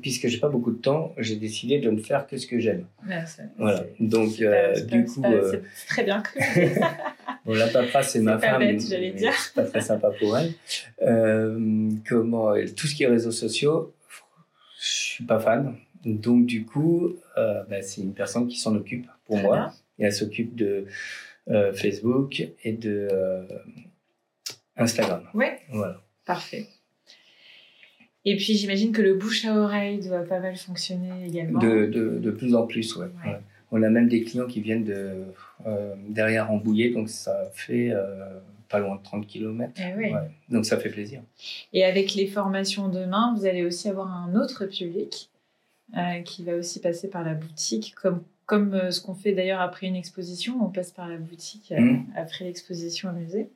puisque 0.01 0.29
j'ai 0.29 0.39
pas 0.39 0.49
beaucoup 0.49 0.71
de 0.71 0.79
temps, 0.81 1.13
j'ai 1.19 1.35
décidé 1.37 1.81
de 1.81 1.91
ne 1.91 2.01
faire 2.01 2.27
que 2.29 2.37
ce 2.37 2.47
que 2.47 2.61
j'aime. 2.61 2.87
Ouais, 3.09 3.17
Voilà. 3.59 3.85
Donc, 3.99 4.41
euh, 4.41 4.75
pas- 4.75 4.81
du 4.81 5.05
pas- 5.05 5.11
coup, 5.13 5.23
c'est 5.25 5.35
euh, 5.35 5.61
c'est 5.75 5.87
très 5.89 6.05
bien 6.05 6.21
cru. 6.23 6.39
bon, 7.47 7.55
la 7.55 7.69
paperasse, 7.69 8.11
c'est 8.13 8.21
ma 8.21 8.39
femme. 8.39 8.59
bête, 8.61 8.81
j'allais 8.87 9.13
mais 9.13 9.19
dire. 9.19 9.33
C'est 9.35 9.55
pas 9.55 9.65
très 9.65 9.81
sympa 9.81 10.11
pour 10.19 10.37
elle. 10.37 10.53
Euh, 11.03 11.89
comment, 12.09 12.53
tout 12.77 12.87
ce 12.87 12.95
qui 12.95 13.05
est 13.05 13.07
réseaux 13.07 13.31
sociaux, 13.31 13.95
je 14.81 14.87
suis 14.87 15.25
pas 15.25 15.39
fan. 15.41 15.77
Donc, 16.05 16.47
du 16.47 16.65
coup, 16.65 17.15
euh, 17.39 17.63
bah, 17.71 17.83
c'est 17.83 18.01
une 18.03 18.15
personne 18.15 18.47
qui 18.49 18.59
s'en 18.59 18.75
occupe 18.77 19.07
pour 19.25 19.39
moi. 19.39 19.73
Et 19.99 20.05
elle 20.05 20.13
s'occupe 20.13 20.55
de 20.55 20.85
euh, 21.49 21.73
Facebook 21.73 22.47
et 22.65 22.73
de 22.73 23.09
euh, 23.11 23.43
Instagram. 24.77 25.23
Ouais, 25.35 25.59
Voilà. 25.71 26.03
parfait. 26.27 26.67
Et 28.25 28.37
puis 28.37 28.55
j'imagine 28.57 28.91
que 28.93 29.03
le 29.03 29.15
bouche 29.15 29.45
à 29.45 29.55
oreille 29.57 30.01
doit 30.01 30.25
pas 30.25 30.41
mal 30.41 30.57
fonctionner 30.57 31.27
également. 31.29 31.61
De, 31.61 31.87
de, 31.87 32.19
de 32.19 32.31
plus 32.33 32.55
en 32.57 32.67
plus, 32.67 32.97
ouais. 32.97 33.07
Ouais. 33.25 33.31
Ouais. 33.31 33.39
On 33.71 33.83
a 33.85 33.89
même 33.89 34.09
des 34.09 34.23
clients 34.23 34.47
qui 34.47 34.61
viennent 34.61 34.85
de 34.85 34.93
euh, 34.95 35.25
derrière 36.09 36.49
Rambouillet, 36.49 36.91
donc 36.91 37.09
ça 37.09 37.51
fait 37.55 37.91
euh, 37.91 38.39
pas 38.69 38.79
loin 38.81 38.97
de 38.97 39.03
30 39.03 39.27
km. 39.27 39.73
Eh 39.79 39.95
oui. 39.97 40.13
Donc 40.49 40.67
ça 40.67 40.77
fait 40.77 40.91
plaisir. 40.91 41.23
Et 41.73 41.85
avec 41.85 42.15
les 42.15 42.27
formations 42.27 42.89
demain, 42.89 43.35
vous 43.37 43.47
allez 43.47 43.65
aussi 43.65 43.89
avoir 43.89 44.13
un 44.13 44.35
autre 44.35 44.67
public 44.67 45.31
euh, 45.97 46.21
qui 46.23 46.45
va 46.45 46.55
aussi 46.55 46.81
passer 46.81 47.09
par 47.09 47.23
la 47.25 47.35
boutique, 47.35 47.95
comme, 47.95 48.23
comme 48.45 48.75
euh, 48.75 48.91
ce 48.91 49.01
qu'on 49.01 49.15
fait 49.15 49.33
d'ailleurs 49.33 49.61
après 49.61 49.87
une 49.87 49.95
exposition, 49.97 50.57
on 50.61 50.69
passe 50.71 50.91
par 50.91 51.09
la 51.09 51.17
boutique 51.17 51.71
euh, 51.73 51.81
Mhm. 51.81 52.07
après 52.17 52.45
l'exposition 52.45 53.09
au 53.11 53.13
musée. 53.13 53.49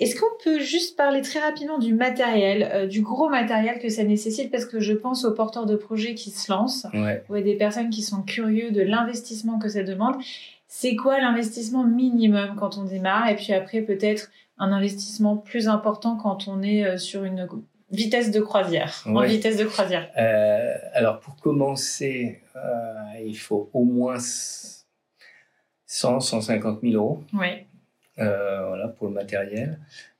Est-ce 0.00 0.18
qu'on 0.18 0.26
peut 0.42 0.58
juste 0.60 0.96
parler 0.96 1.20
très 1.20 1.40
rapidement 1.40 1.78
du 1.78 1.92
matériel, 1.94 2.68
euh, 2.72 2.86
du 2.86 3.02
gros 3.02 3.28
matériel 3.28 3.78
que 3.78 3.88
ça 3.90 4.02
nécessite? 4.02 4.50
Parce 4.50 4.64
que 4.64 4.80
je 4.80 4.94
pense 4.94 5.24
aux 5.24 5.32
porteurs 5.34 5.66
de 5.66 5.76
projets 5.76 6.14
qui 6.14 6.30
se 6.30 6.50
lancent, 6.50 6.86
Ouais. 6.94 7.22
ou 7.28 7.34
à 7.34 7.42
des 7.42 7.54
personnes 7.54 7.90
qui 7.90 8.02
sont 8.02 8.22
curieux 8.22 8.70
de 8.70 8.80
l'investissement 8.80 9.58
que 9.58 9.68
ça 9.68 9.82
demande. 9.82 10.16
C'est 10.68 10.96
quoi 10.96 11.18
l'investissement 11.20 11.84
minimum 11.84 12.56
quand 12.58 12.78
on 12.78 12.84
démarre? 12.84 13.28
Et 13.28 13.36
puis 13.36 13.52
après, 13.52 13.82
peut-être 13.82 14.30
un 14.58 14.72
investissement 14.72 15.36
plus 15.36 15.68
important 15.68 16.16
quand 16.16 16.48
on 16.48 16.62
est 16.62 16.84
euh, 16.84 16.96
sur 16.96 17.24
une 17.24 17.46
vitesse 17.90 18.30
de 18.30 18.40
croisière. 18.40 19.02
En 19.06 19.20
vitesse 19.22 19.56
de 19.58 19.64
croisière. 19.64 20.08
Euh, 20.16 20.74
alors 20.94 21.18
pour 21.20 21.36
commencer, 21.36 22.40
il 23.24 23.36
faut 23.36 23.68
au 23.72 23.84
moins 23.84 24.16
100, 25.86 26.20
150 26.20 26.80
000 26.82 26.94
euros. 26.94 27.22
Oui. 27.34 27.48
Euh, 28.20 28.66
voilà, 28.68 28.88
pour 28.88 29.08
le 29.08 29.14
matériel. 29.14 29.78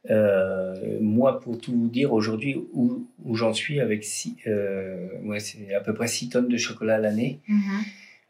Euh, 0.08 0.98
moi, 1.00 1.40
pour 1.40 1.58
tout 1.58 1.72
vous 1.72 1.88
dire, 1.88 2.12
aujourd'hui, 2.12 2.56
où, 2.72 3.06
où 3.24 3.34
j'en 3.34 3.52
suis 3.52 3.80
avec 3.80 4.04
six, 4.04 4.36
euh, 4.46 5.08
ouais, 5.24 5.40
c'est 5.40 5.74
à 5.74 5.80
peu 5.80 5.92
près 5.92 6.06
6 6.06 6.30
tonnes 6.30 6.48
de 6.48 6.56
chocolat 6.56 6.96
à 6.96 6.98
l'année. 6.98 7.40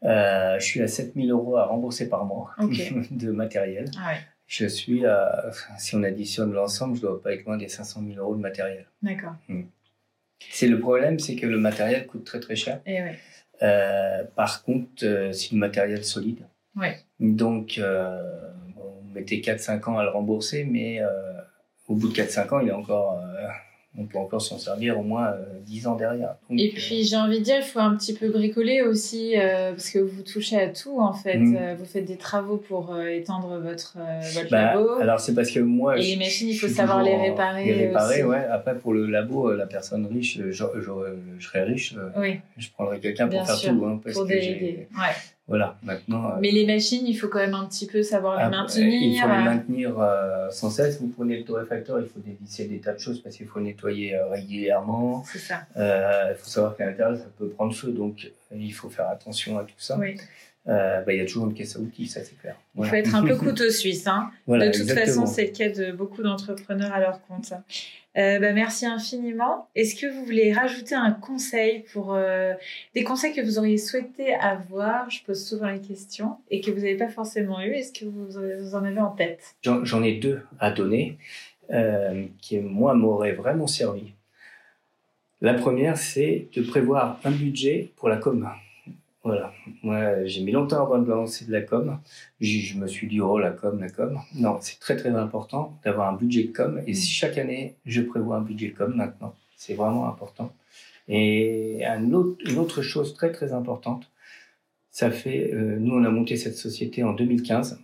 Euh, 0.03 0.59
je 0.59 0.65
suis 0.65 0.81
à 0.81 0.87
7000 0.87 1.31
euros 1.31 1.57
à 1.57 1.65
rembourser 1.65 2.09
par 2.09 2.25
mois 2.25 2.51
de 3.11 3.31
matériel. 3.31 3.85
Ah 3.97 4.11
ouais. 4.11 4.17
Je 4.47 4.65
suis 4.65 5.05
à, 5.05 5.51
si 5.77 5.95
on 5.95 6.03
additionne 6.03 6.51
l'ensemble, 6.51 6.97
je 6.97 7.01
dois 7.01 7.21
pas 7.21 7.33
être 7.33 7.45
loin 7.45 7.55
des 7.55 7.69
500 7.69 8.03
000 8.05 8.19
euros 8.19 8.35
de 8.35 8.41
matériel. 8.41 8.85
D'accord. 9.01 9.35
C'est 10.49 10.67
le 10.67 10.79
problème, 10.79 11.19
c'est 11.19 11.37
que 11.37 11.45
le 11.45 11.57
matériel 11.57 12.05
coûte 12.05 12.25
très 12.25 12.41
très 12.41 12.57
cher. 12.57 12.81
Et 12.85 13.01
ouais. 13.01 13.17
Euh, 13.63 14.23
par 14.35 14.63
contre, 14.63 15.31
c'est 15.31 15.51
du 15.51 15.55
matériel 15.55 16.03
solide. 16.03 16.47
Donc, 17.21 17.79
euh, 19.11 19.19
mettait 19.19 19.37
4-5 19.37 19.89
ans 19.89 19.97
à 19.97 20.03
le 20.03 20.09
rembourser, 20.09 20.63
mais 20.63 21.01
euh, 21.01 21.07
au 21.87 21.95
bout 21.95 22.07
de 22.09 22.13
4-5 22.15 22.53
ans, 22.55 22.59
il 22.59 22.69
est 22.69 22.73
encore, 22.73 23.19
euh, 23.19 23.47
on 23.97 24.05
peut 24.05 24.17
encore 24.17 24.41
s'en 24.41 24.57
servir 24.57 24.97
au 24.97 25.03
moins 25.03 25.31
euh, 25.31 25.43
10 25.65 25.87
ans 25.87 25.95
derrière. 25.97 26.35
Donc, 26.49 26.57
Et 26.57 26.69
euh, 26.69 26.73
puis 26.73 27.03
j'ai 27.03 27.17
envie 27.17 27.39
de 27.39 27.43
dire, 27.43 27.57
il 27.57 27.63
faut 27.63 27.79
un 27.79 27.93
petit 27.97 28.13
peu 28.13 28.29
bricoler 28.29 28.81
aussi, 28.81 29.37
euh, 29.37 29.71
parce 29.71 29.89
que 29.89 29.99
vous 29.99 30.21
touchez 30.23 30.55
à 30.61 30.69
tout 30.69 31.01
en 31.01 31.11
fait. 31.11 31.37
Euh, 31.37 31.75
vous 31.77 31.83
faites 31.83 32.05
des 32.05 32.15
travaux 32.15 32.55
pour 32.55 32.93
euh, 32.93 33.07
étendre 33.09 33.59
votre, 33.59 33.97
euh, 33.99 34.21
votre 34.33 34.49
bah, 34.49 34.75
labo. 34.75 34.89
alors 35.01 35.19
c'est 35.19 35.33
parce 35.35 35.51
que 35.51 35.59
moi, 35.59 35.97
Et 35.97 36.03
je- 36.03 36.11
les 36.11 36.15
machines, 36.17 36.47
il 36.47 36.55
faut 36.55 36.69
savoir 36.69 37.03
les 37.03 37.17
réparer 37.17 37.65
Les 37.65 37.87
réparer, 37.87 38.23
aussi. 38.23 38.29
ouais. 38.29 38.45
Après, 38.49 38.75
pour 38.77 38.93
le 38.93 39.07
labo, 39.07 39.49
euh, 39.49 39.57
la 39.57 39.65
personne 39.67 40.05
riche, 40.05 40.39
euh, 40.39 40.51
je, 40.53 40.63
je, 40.79 40.89
je 41.37 41.45
serais 41.45 41.63
riche, 41.63 41.93
euh, 41.97 42.09
Oui, 42.15 42.39
je 42.57 42.69
prendrais 42.69 42.99
quelqu'un 43.01 43.27
Bien 43.27 43.39
pour 43.39 43.47
faire 43.47 43.55
sûr, 43.57 43.71
tout. 43.77 43.85
Hein, 43.85 43.99
parce 44.01 44.15
pour 44.15 44.23
que 44.23 44.29
déléguer. 44.29 44.87
Ouais. 44.95 45.13
Voilà, 45.47 45.77
maintenant. 45.83 46.31
euh, 46.31 46.37
Mais 46.39 46.51
les 46.51 46.65
machines, 46.65 47.05
il 47.05 47.13
faut 47.15 47.27
quand 47.27 47.39
même 47.39 47.53
un 47.55 47.65
petit 47.65 47.87
peu 47.87 48.03
savoir 48.03 48.37
les 48.37 48.43
Ah, 48.43 48.49
maintenir. 48.49 48.87
Il 48.87 49.19
faut 49.19 49.27
les 49.27 49.33
euh, 49.33 49.43
maintenir 49.43 49.99
euh, 49.99 50.49
sans 50.49 50.69
cesse. 50.69 51.01
Vous 51.01 51.07
prenez 51.09 51.37
le 51.37 51.43
torréfacteur, 51.43 51.99
il 51.99 52.05
faut 52.07 52.19
dévisser 52.19 52.65
des 52.65 52.79
tas 52.79 52.93
de 52.93 52.99
choses 52.99 53.21
parce 53.21 53.35
qu'il 53.35 53.47
faut 53.47 53.59
nettoyer 53.59 54.17
régulièrement. 54.29 55.23
C'est 55.25 55.39
ça. 55.39 55.63
Il 55.75 56.35
faut 56.37 56.47
savoir 56.49 56.77
qu'à 56.77 56.85
l'intérieur, 56.85 57.17
ça 57.17 57.27
peut 57.37 57.49
prendre 57.49 57.73
feu, 57.73 57.91
donc 57.91 58.31
il 58.55 58.73
faut 58.73 58.89
faire 58.89 59.09
attention 59.09 59.57
à 59.57 59.63
tout 59.63 59.73
ça. 59.77 59.97
Oui. 59.97 60.15
Euh, 60.67 61.01
bah, 61.01 61.11
il 61.11 61.17
y 61.17 61.21
a 61.21 61.25
toujours 61.25 61.47
une 61.47 61.55
caisse 61.55 61.75
à 61.75 61.79
outils, 61.79 62.05
ça 62.05 62.23
c'est 62.23 62.37
clair. 62.37 62.55
Il 62.77 62.85
faut 62.85 62.95
être 62.95 63.15
un 63.15 63.23
peu 63.25 63.35
couteau 63.37 63.69
suisse. 63.71 64.05
Hein. 64.05 64.29
Voilà, 64.45 64.67
de 64.67 64.71
toute 64.71 64.81
exactement. 64.81 65.25
façon, 65.25 65.25
c'est 65.25 65.45
le 65.45 65.51
cas 65.51 65.69
de 65.69 65.91
beaucoup 65.91 66.21
d'entrepreneurs 66.21 66.93
à 66.93 66.99
leur 66.99 67.19
compte. 67.25 67.51
Euh, 68.17 68.39
bah, 68.39 68.51
merci 68.51 68.85
infiniment. 68.85 69.69
Est-ce 69.75 69.95
que 69.95 70.05
vous 70.05 70.25
voulez 70.25 70.51
rajouter 70.51 70.95
un 70.95 71.11
conseil 71.11 71.85
pour 71.93 72.13
euh, 72.13 72.53
des 72.93 73.03
conseils 73.03 73.33
que 73.33 73.41
vous 73.41 73.57
auriez 73.57 73.77
souhaité 73.77 74.33
avoir 74.35 75.09
Je 75.09 75.23
pose 75.23 75.45
souvent 75.45 75.69
les 75.69 75.79
questions 75.79 76.37
et 76.49 76.59
que 76.59 76.71
vous 76.71 76.79
n'avez 76.79 76.97
pas 76.97 77.07
forcément 77.07 77.61
eu. 77.61 77.71
Est-ce 77.71 77.93
que 77.93 78.05
vous, 78.05 78.75
en 78.75 78.83
avez 78.83 78.99
en 78.99 79.11
tête? 79.11 79.55
J'en 79.61 79.85
j'en 79.85 80.03
ai 80.03 80.15
deux 80.15 80.41
à 80.59 80.71
donner 80.71 81.17
euh, 81.71 82.25
qui, 82.41 82.59
moi, 82.59 82.95
m'auraient 82.95 83.31
vraiment 83.31 83.67
servi. 83.67 84.13
La 85.39 85.53
première, 85.53 85.97
c'est 85.97 86.49
de 86.53 86.61
prévoir 86.61 87.19
un 87.23 87.31
budget 87.31 87.91
pour 87.95 88.09
la 88.09 88.17
com. 88.17 88.49
Voilà. 89.23 89.53
Moi, 89.83 90.25
j'ai 90.25 90.41
mis 90.43 90.51
longtemps 90.51 90.81
avant 90.81 90.97
de 90.99 91.07
lancer 91.07 91.45
de 91.45 91.51
la 91.51 91.61
com. 91.61 91.99
Je, 92.39 92.57
je 92.59 92.77
me 92.77 92.87
suis 92.87 93.07
dit, 93.07 93.21
oh, 93.21 93.37
la 93.37 93.51
com, 93.51 93.79
la 93.79 93.89
com. 93.89 94.19
Non, 94.35 94.57
c'est 94.61 94.79
très, 94.79 94.95
très 94.95 95.09
important 95.09 95.79
d'avoir 95.83 96.11
un 96.11 96.17
budget 96.17 96.47
com. 96.47 96.81
Et 96.87 96.93
si 96.93 97.09
chaque 97.09 97.37
année, 97.37 97.75
je 97.85 98.01
prévois 98.01 98.37
un 98.37 98.41
budget 98.41 98.71
com 98.71 98.93
maintenant, 98.95 99.35
c'est 99.55 99.75
vraiment 99.75 100.07
important. 100.07 100.53
Et 101.07 101.85
un 101.85 102.13
autre, 102.13 102.37
une 102.49 102.57
autre 102.57 102.81
chose 102.81 103.13
très, 103.13 103.31
très 103.31 103.53
importante, 103.53 104.09
ça 104.89 105.11
fait, 105.11 105.53
euh, 105.53 105.77
nous, 105.79 105.95
on 105.95 106.03
a 106.03 106.09
monté 106.09 106.35
cette 106.37 106.57
société 106.57 107.03
en 107.03 107.13
2015 107.13 107.79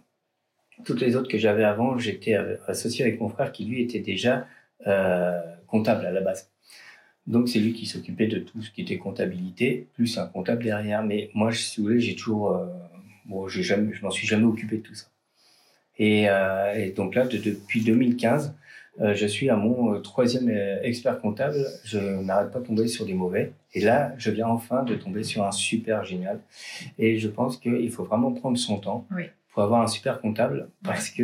toutes 0.85 1.01
les 1.01 1.15
autres 1.15 1.29
que 1.29 1.37
j'avais 1.37 1.63
avant, 1.63 1.97
j'étais 1.97 2.35
euh, 2.35 2.55
associé 2.67 3.05
avec 3.05 3.19
mon 3.19 3.29
frère 3.29 3.51
qui 3.51 3.65
lui 3.65 3.81
était 3.81 3.99
déjà 3.99 4.47
euh, 4.85 5.39
comptable 5.67 6.05
à 6.05 6.11
la 6.11 6.21
base. 6.21 6.51
Donc 7.27 7.49
c'est 7.49 7.59
lui 7.59 7.73
qui 7.73 7.85
s'occupait 7.85 8.27
de 8.27 8.39
tout 8.39 8.61
ce 8.61 8.71
qui 8.71 8.81
était 8.81 8.97
comptabilité, 8.97 9.87
plus 9.93 10.17
un 10.17 10.25
comptable 10.27 10.63
derrière. 10.63 11.03
Mais 11.03 11.29
moi, 11.33 11.51
si 11.51 11.79
vous 11.81 11.87
voulez, 11.87 11.99
j'ai 11.99 12.15
toujours, 12.15 12.51
euh, 12.55 12.65
bon, 13.25 13.47
j'ai 13.47 13.63
jamais, 13.63 13.93
je 13.93 14.01
m'en 14.03 14.11
suis 14.11 14.25
jamais 14.27 14.45
occupé 14.45 14.77
de 14.77 14.81
tout 14.81 14.95
ça. 14.95 15.07
Et, 15.97 16.29
euh, 16.29 16.73
et 16.75 16.91
donc 16.91 17.15
là, 17.15 17.25
de- 17.25 17.37
depuis 17.37 17.81
2015, 17.83 18.55
euh, 19.01 19.13
je 19.13 19.27
suis 19.27 19.49
à 19.49 19.55
mon 19.55 19.99
troisième 20.01 20.49
expert 20.83 21.19
comptable. 21.19 21.57
Je 21.83 21.99
n'arrête 21.99 22.51
pas 22.51 22.59
de 22.59 22.65
tomber 22.65 22.87
sur 22.87 23.05
des 23.05 23.13
mauvais. 23.13 23.51
Et 23.73 23.81
là, 23.81 24.13
je 24.17 24.31
viens 24.31 24.47
enfin 24.47 24.83
de 24.83 24.95
tomber 24.95 25.23
sur 25.23 25.43
un 25.45 25.51
super 25.51 26.05
génial. 26.05 26.39
Et 26.97 27.17
je 27.19 27.27
pense 27.27 27.57
qu'il 27.57 27.91
faut 27.91 28.03
vraiment 28.05 28.31
prendre 28.31 28.57
son 28.57 28.77
temps 28.79 29.05
Oui. 29.11 29.23
pour 29.51 29.63
avoir 29.63 29.81
un 29.81 29.87
super 29.87 30.21
comptable 30.21 30.69
parce 30.83 31.09
que 31.09 31.23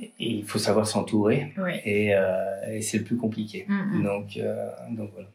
euh, 0.00 0.06
il 0.18 0.44
faut 0.44 0.58
savoir 0.58 0.86
s'entourer 0.86 1.52
Oui. 1.58 1.72
et, 1.84 2.14
euh, 2.14 2.44
et 2.70 2.80
c'est 2.82 2.98
le 2.98 3.04
plus 3.04 3.16
compliqué. 3.16 3.66
Mhm. 3.68 4.02
Donc, 4.04 4.36
euh, 4.36 4.68
donc 4.90 5.10
voilà. 5.12 5.28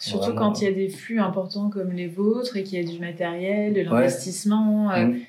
Surtout 0.00 0.26
Vraiment. 0.32 0.52
quand 0.52 0.60
il 0.60 0.64
y 0.64 0.68
a 0.68 0.72
des 0.72 0.88
flux 0.88 1.18
importants 1.20 1.70
comme 1.70 1.90
les 1.92 2.06
vôtres 2.06 2.56
et 2.56 2.62
qu'il 2.62 2.80
y 2.80 2.88
a 2.88 2.88
du 2.92 3.00
matériel, 3.00 3.74
de 3.74 3.80
l'investissement. 3.82 4.90
euh, 4.92 5.06
Mm. 5.06 5.20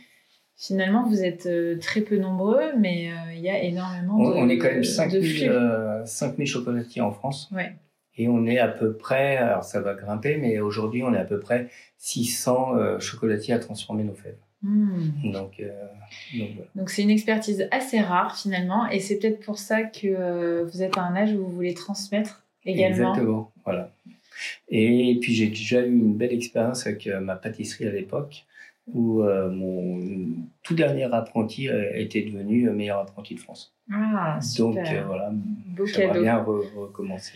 finalement, 0.56 1.08
vous 1.08 1.24
êtes 1.24 1.50
très 1.80 2.02
peu 2.02 2.18
nombreux, 2.18 2.74
mais 2.78 3.10
il 3.34 3.40
y 3.42 3.50
a 3.50 3.64
énormément 3.64 4.18
on, 4.20 4.30
de 4.30 4.36
On 4.36 4.50
est 4.50 4.58
quand 4.60 4.68
même 4.72 4.84
5000 4.84 5.52
5000 6.06 6.46
chocolatiers 6.48 7.02
en 7.02 7.12
France. 7.12 7.50
Ouais. 7.52 7.74
Et 8.18 8.28
on 8.28 8.46
est 8.46 8.60
à 8.60 8.68
peu 8.68 8.94
près, 8.98 9.38
alors 9.38 9.64
ça 9.64 9.80
va 9.82 9.94
grimper, 9.96 10.38
mais 10.38 10.60
aujourd'hui 10.60 11.02
on 11.04 11.14
est 11.14 11.18
à 11.20 11.24
peu 11.26 11.40
près 11.40 11.70
600 11.98 13.00
chocolatiers 13.00 13.54
à 13.54 13.60
transformer 13.60 14.04
nos 14.04 14.14
fèves. 14.14 14.38
Hmm. 14.62 15.32
Donc, 15.32 15.60
euh, 15.60 15.70
donc, 16.38 16.50
voilà. 16.56 16.70
Donc 16.76 16.90
c'est 16.90 17.02
une 17.04 17.10
expertise 17.12 17.68
assez 17.72 18.00
rare 18.02 18.38
finalement, 18.38 18.88
et 18.90 19.00
c'est 19.00 19.18
peut-être 19.18 19.40
pour 19.46 19.58
ça 19.58 19.84
que 19.84 20.08
euh, 20.08 20.66
vous 20.66 20.82
êtes 20.84 20.98
à 20.98 21.04
un 21.04 21.16
âge 21.16 21.34
où 21.34 21.38
vous 21.46 21.52
voulez 21.52 21.74
transmettre 21.74 22.44
également. 22.66 23.12
Exactement, 23.12 23.52
voilà. 23.64 23.92
Et 24.70 25.18
puis 25.22 25.34
j'ai 25.34 25.48
déjà 25.48 25.86
eu 25.86 25.90
une 25.92 26.14
belle 26.16 26.34
expérience 26.34 26.86
avec 26.88 27.08
euh, 27.08 27.20
ma 27.20 27.36
pâtisserie 27.36 27.88
à 27.88 27.92
l'époque, 27.92 28.46
où 28.94 29.22
mon 29.22 30.00
tout 30.64 30.74
dernier 30.74 31.04
apprenti 31.14 31.68
était 31.94 32.24
devenu 32.24 32.70
meilleur 32.72 32.98
apprenti 33.00 33.36
de 33.36 33.40
France. 33.40 33.72
Ah, 33.94 34.40
super. 34.42 34.84
Donc 34.84 35.06
voilà, 35.08 35.30
Beau 35.32 35.86
j'aimerais 35.86 36.08
cadeau. 36.08 36.22
bien 36.24 36.38
re- 36.44 36.74
recommencer. 36.76 37.34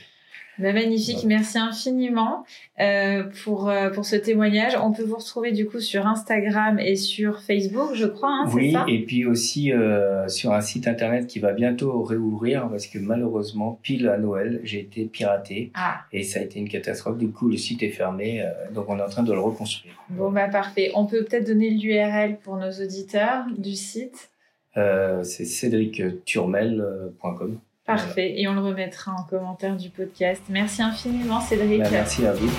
Bah, 0.60 0.72
magnifique, 0.72 1.16
Voilà. 1.24 1.38
merci 1.38 1.58
infiniment 1.58 2.46
euh, 2.80 3.24
pour, 3.44 3.70
euh, 3.70 3.90
pour 3.90 4.06
ce 4.06 4.16
témoignage. 4.16 4.78
On 4.80 4.92
peut 4.92 5.02
vous 5.02 5.16
retrouver 5.16 5.52
du 5.52 5.66
coup 5.66 5.80
sur 5.80 6.06
Instagram 6.06 6.78
et 6.78 6.96
sur 6.96 7.42
Facebook, 7.42 7.96
je 7.96 8.06
crois, 8.06 8.30
hein, 8.30 8.46
oui, 8.54 8.74
ça? 8.74 8.86
et 8.88 9.00
puis 9.04 9.26
aussi 9.26 9.72
euh, 9.72 10.28
sur 10.28 10.54
un 10.54 10.62
site 10.62 10.88
internet 10.88 11.26
qui 11.26 11.40
va 11.40 11.54
bientôt 11.54 12.04
réouvrir 12.04 12.70
parce 12.70 12.86
que 12.86 13.00
malheureusement, 13.00 13.80
pile 13.82 14.08
à 14.08 14.20
Noël, 14.20 14.60
j'ai 14.64 14.82
été 14.82 15.06
piraté 15.06 15.72
Ah, 15.74 16.02
et 16.12 16.22
ça 16.22 16.40
a 16.40 16.44
été 16.44 16.60
une 16.60 16.70
catastrophe. 16.70 17.18
Du 17.18 17.32
coup, 17.32 17.50
le 17.50 17.58
site 17.58 17.82
est 17.82 17.90
fermé, 17.90 18.48
donc 18.76 18.86
on 18.90 19.00
est 19.00 19.04
en 19.04 19.10
train 19.10 19.24
de 19.24 19.34
le 19.34 19.40
reconstruire. 19.40 19.96
bon 20.10 20.32
bah 20.32 20.50
parfait. 20.50 20.92
On 20.94 21.08
peut 21.08 21.24
peut-être 21.24 21.48
donner 21.48 21.72
l'URL 21.72 22.38
pour 22.44 22.58
nos 22.58 22.70
auditeurs 22.72 23.46
du 23.58 23.74
site? 23.74 24.30
C'est 24.76 25.46
cédricturmel.com. 25.46 27.58
Parfait. 27.86 28.40
Et 28.40 28.48
on 28.48 28.54
le 28.54 28.62
remettra 28.62 29.12
en 29.12 29.24
commentaire 29.24 29.76
du 29.76 29.90
podcast. 29.90 30.42
Merci 30.50 30.82
infiniment 30.82 31.42
Cédric. 31.42 31.82
Bah, 31.82 31.90
merci 31.92 32.26
à 32.26 32.34
vous. 32.34 32.50